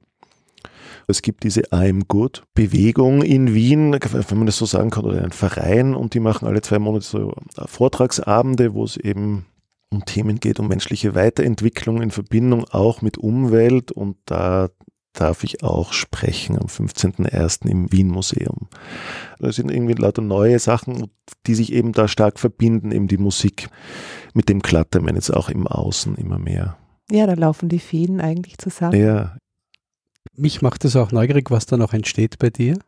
Es 1.06 1.22
gibt 1.22 1.44
diese 1.44 1.62
I'm 1.72 2.02
Good 2.06 2.42
Bewegung 2.54 3.22
in 3.22 3.54
Wien, 3.54 3.92
wenn 3.92 4.38
man 4.38 4.46
das 4.46 4.58
so 4.58 4.66
sagen 4.66 4.90
kann, 4.90 5.04
oder 5.04 5.22
einen 5.22 5.32
Verein 5.32 5.94
und 5.94 6.14
die 6.14 6.20
machen 6.20 6.46
alle 6.46 6.60
zwei 6.60 6.78
Monate 6.78 7.04
so 7.04 7.32
Vortragsabende, 7.66 8.74
wo 8.74 8.84
es 8.84 8.96
eben 8.96 9.46
um 9.90 10.04
Themen 10.04 10.38
geht, 10.38 10.60
um 10.60 10.68
menschliche 10.68 11.14
Weiterentwicklung 11.14 12.02
in 12.02 12.10
Verbindung 12.10 12.66
auch 12.66 13.00
mit 13.00 13.16
Umwelt 13.16 13.90
und 13.90 14.16
da 14.26 14.68
darf 15.20 15.44
ich 15.44 15.62
auch 15.62 15.92
sprechen 15.92 16.58
am 16.58 16.66
15.01. 16.66 17.68
im 17.68 17.92
Wien 17.92 18.08
Museum. 18.08 18.68
Das 19.38 19.56
sind 19.56 19.70
irgendwie 19.70 19.94
lauter 19.94 20.22
neue 20.22 20.58
Sachen, 20.58 21.10
die 21.46 21.54
sich 21.54 21.72
eben 21.72 21.92
da 21.92 22.08
stark 22.08 22.38
verbinden, 22.38 22.92
eben 22.92 23.08
die 23.08 23.18
Musik 23.18 23.68
mit 24.34 24.48
dem 24.48 24.62
Klattermann 24.62 25.14
jetzt 25.14 25.30
auch 25.30 25.48
im 25.48 25.66
Außen 25.66 26.16
immer 26.16 26.38
mehr. 26.38 26.76
Ja, 27.10 27.26
da 27.26 27.34
laufen 27.34 27.68
die 27.68 27.78
Fäden 27.78 28.20
eigentlich 28.20 28.58
zusammen. 28.58 29.00
Ja, 29.00 29.36
mich 30.38 30.62
macht 30.62 30.84
es 30.84 30.94
auch 30.94 31.10
neugierig, 31.10 31.50
was 31.50 31.66
da 31.66 31.76
noch 31.76 31.92
entsteht 31.92 32.38
bei 32.38 32.50
dir. 32.50 32.78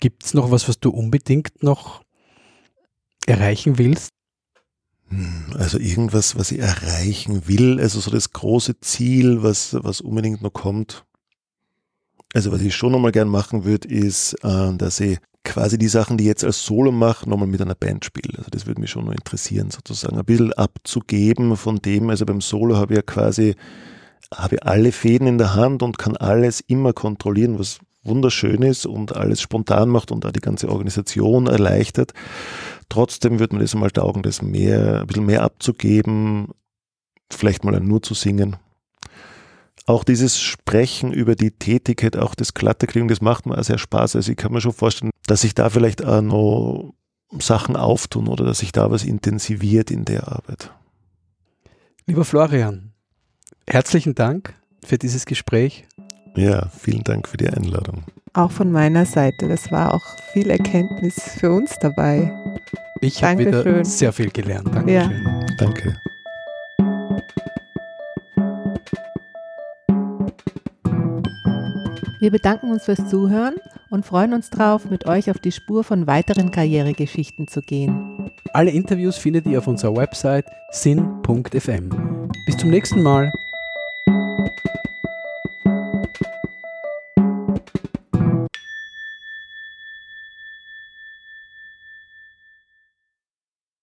Gibt 0.00 0.24
es 0.24 0.34
noch 0.34 0.50
was, 0.50 0.68
was 0.68 0.80
du 0.80 0.90
unbedingt 0.90 1.62
noch 1.62 2.02
erreichen 3.26 3.78
willst? 3.78 4.10
Hm, 5.08 5.54
also 5.54 5.78
irgendwas, 5.78 6.36
was 6.36 6.50
ich 6.50 6.58
erreichen 6.58 7.46
will, 7.46 7.78
also 7.80 8.00
so 8.00 8.10
das 8.10 8.32
große 8.32 8.80
Ziel, 8.80 9.42
was, 9.42 9.76
was 9.80 10.00
unbedingt 10.00 10.42
noch 10.42 10.52
kommt. 10.52 11.04
Also 12.32 12.52
was 12.52 12.60
ich 12.60 12.74
schon 12.74 12.92
nochmal 12.92 13.12
gern 13.12 13.28
machen 13.28 13.64
würde, 13.64 13.88
ist, 13.88 14.34
äh, 14.44 14.72
dass 14.74 15.00
ich 15.00 15.18
quasi 15.44 15.78
die 15.78 15.88
Sachen, 15.88 16.16
die 16.16 16.24
ich 16.24 16.28
jetzt 16.28 16.44
als 16.44 16.64
Solo 16.64 16.92
mache, 16.92 17.28
nochmal 17.28 17.48
mit 17.48 17.60
einer 17.60 17.74
Band 17.74 18.04
spiele. 18.04 18.38
Also 18.38 18.50
das 18.50 18.66
würde 18.66 18.80
mich 18.80 18.90
schon 18.90 19.06
noch 19.06 19.12
interessieren, 19.12 19.70
sozusagen 19.70 20.18
ein 20.18 20.24
bisschen 20.24 20.52
abzugeben 20.52 21.56
von 21.56 21.76
dem. 21.76 22.10
Also 22.10 22.26
beim 22.26 22.40
Solo 22.40 22.76
habe 22.76 22.94
ich 22.94 22.98
ja 22.98 23.02
quasi 23.02 23.56
habe 24.34 24.62
alle 24.62 24.92
Fäden 24.92 25.26
in 25.26 25.38
der 25.38 25.54
Hand 25.54 25.82
und 25.82 25.98
kann 25.98 26.16
alles 26.16 26.60
immer 26.60 26.92
kontrollieren, 26.92 27.58
was 27.58 27.80
wunderschön 28.02 28.62
ist 28.62 28.86
und 28.86 29.16
alles 29.16 29.40
spontan 29.40 29.88
macht 29.88 30.10
und 30.12 30.24
auch 30.24 30.30
die 30.30 30.40
ganze 30.40 30.68
Organisation 30.68 31.46
erleichtert. 31.46 32.12
Trotzdem 32.88 33.38
würde 33.38 33.56
man 33.56 33.62
das 33.62 33.74
mal 33.74 33.90
taugen, 33.90 34.22
das 34.22 34.42
mehr, 34.42 35.00
ein 35.00 35.06
bisschen 35.06 35.26
mehr 35.26 35.42
abzugeben, 35.42 36.48
vielleicht 37.30 37.64
mal 37.64 37.78
nur 37.80 38.02
zu 38.02 38.14
singen. 38.14 38.56
Auch 39.90 40.04
dieses 40.04 40.40
Sprechen 40.40 41.12
über 41.12 41.34
die 41.34 41.50
Tätigkeit, 41.50 42.16
auch 42.16 42.36
das 42.36 42.54
Klatterklingen, 42.54 43.08
das 43.08 43.20
macht 43.20 43.46
mir 43.46 43.58
auch 43.58 43.64
sehr 43.64 43.78
Spaß. 43.78 44.14
Also 44.14 44.30
ich 44.30 44.36
kann 44.36 44.52
mir 44.52 44.60
schon 44.60 44.72
vorstellen, 44.72 45.10
dass 45.26 45.40
sich 45.40 45.54
da 45.54 45.68
vielleicht 45.68 46.04
auch 46.04 46.22
noch 46.22 46.94
Sachen 47.40 47.74
auftun 47.74 48.28
oder 48.28 48.44
dass 48.44 48.60
sich 48.60 48.70
da 48.70 48.90
was 48.90 49.04
intensiviert 49.04 49.90
in 49.90 50.04
der 50.04 50.28
Arbeit. 50.28 50.70
Lieber 52.06 52.24
Florian, 52.24 52.92
Herzlichen 53.72 54.16
Dank 54.16 54.54
für 54.84 54.98
dieses 54.98 55.26
Gespräch. 55.26 55.86
Ja, 56.34 56.68
vielen 56.76 57.04
Dank 57.04 57.28
für 57.28 57.36
die 57.36 57.48
Einladung. 57.48 58.04
Auch 58.32 58.50
von 58.50 58.72
meiner 58.72 59.06
Seite. 59.06 59.48
Das 59.48 59.70
war 59.70 59.94
auch 59.94 60.02
viel 60.32 60.50
Erkenntnis 60.50 61.14
für 61.38 61.52
uns 61.52 61.76
dabei. 61.80 62.32
Ich 63.00 63.22
habe 63.22 63.38
wieder 63.38 63.84
sehr 63.84 64.12
viel 64.12 64.30
gelernt. 64.30 64.74
Dankeschön. 64.74 65.24
Ja. 65.24 65.46
Danke. 65.56 66.00
Wir 72.20 72.30
bedanken 72.30 72.70
uns 72.70 72.84
fürs 72.84 73.08
Zuhören 73.08 73.54
und 73.88 74.04
freuen 74.04 74.34
uns 74.34 74.50
darauf, 74.50 74.90
mit 74.90 75.06
euch 75.06 75.30
auf 75.30 75.38
die 75.38 75.52
Spur 75.52 75.84
von 75.84 76.06
weiteren 76.06 76.50
Karrieregeschichten 76.50 77.48
zu 77.48 77.62
gehen. 77.62 78.30
Alle 78.52 78.70
Interviews 78.70 79.16
findet 79.16 79.46
ihr 79.46 79.58
auf 79.58 79.66
unserer 79.66 79.96
Website 79.96 80.44
sin.fm. 80.70 82.28
Bis 82.44 82.58
zum 82.58 82.68
nächsten 82.68 83.02
Mal. 83.02 83.32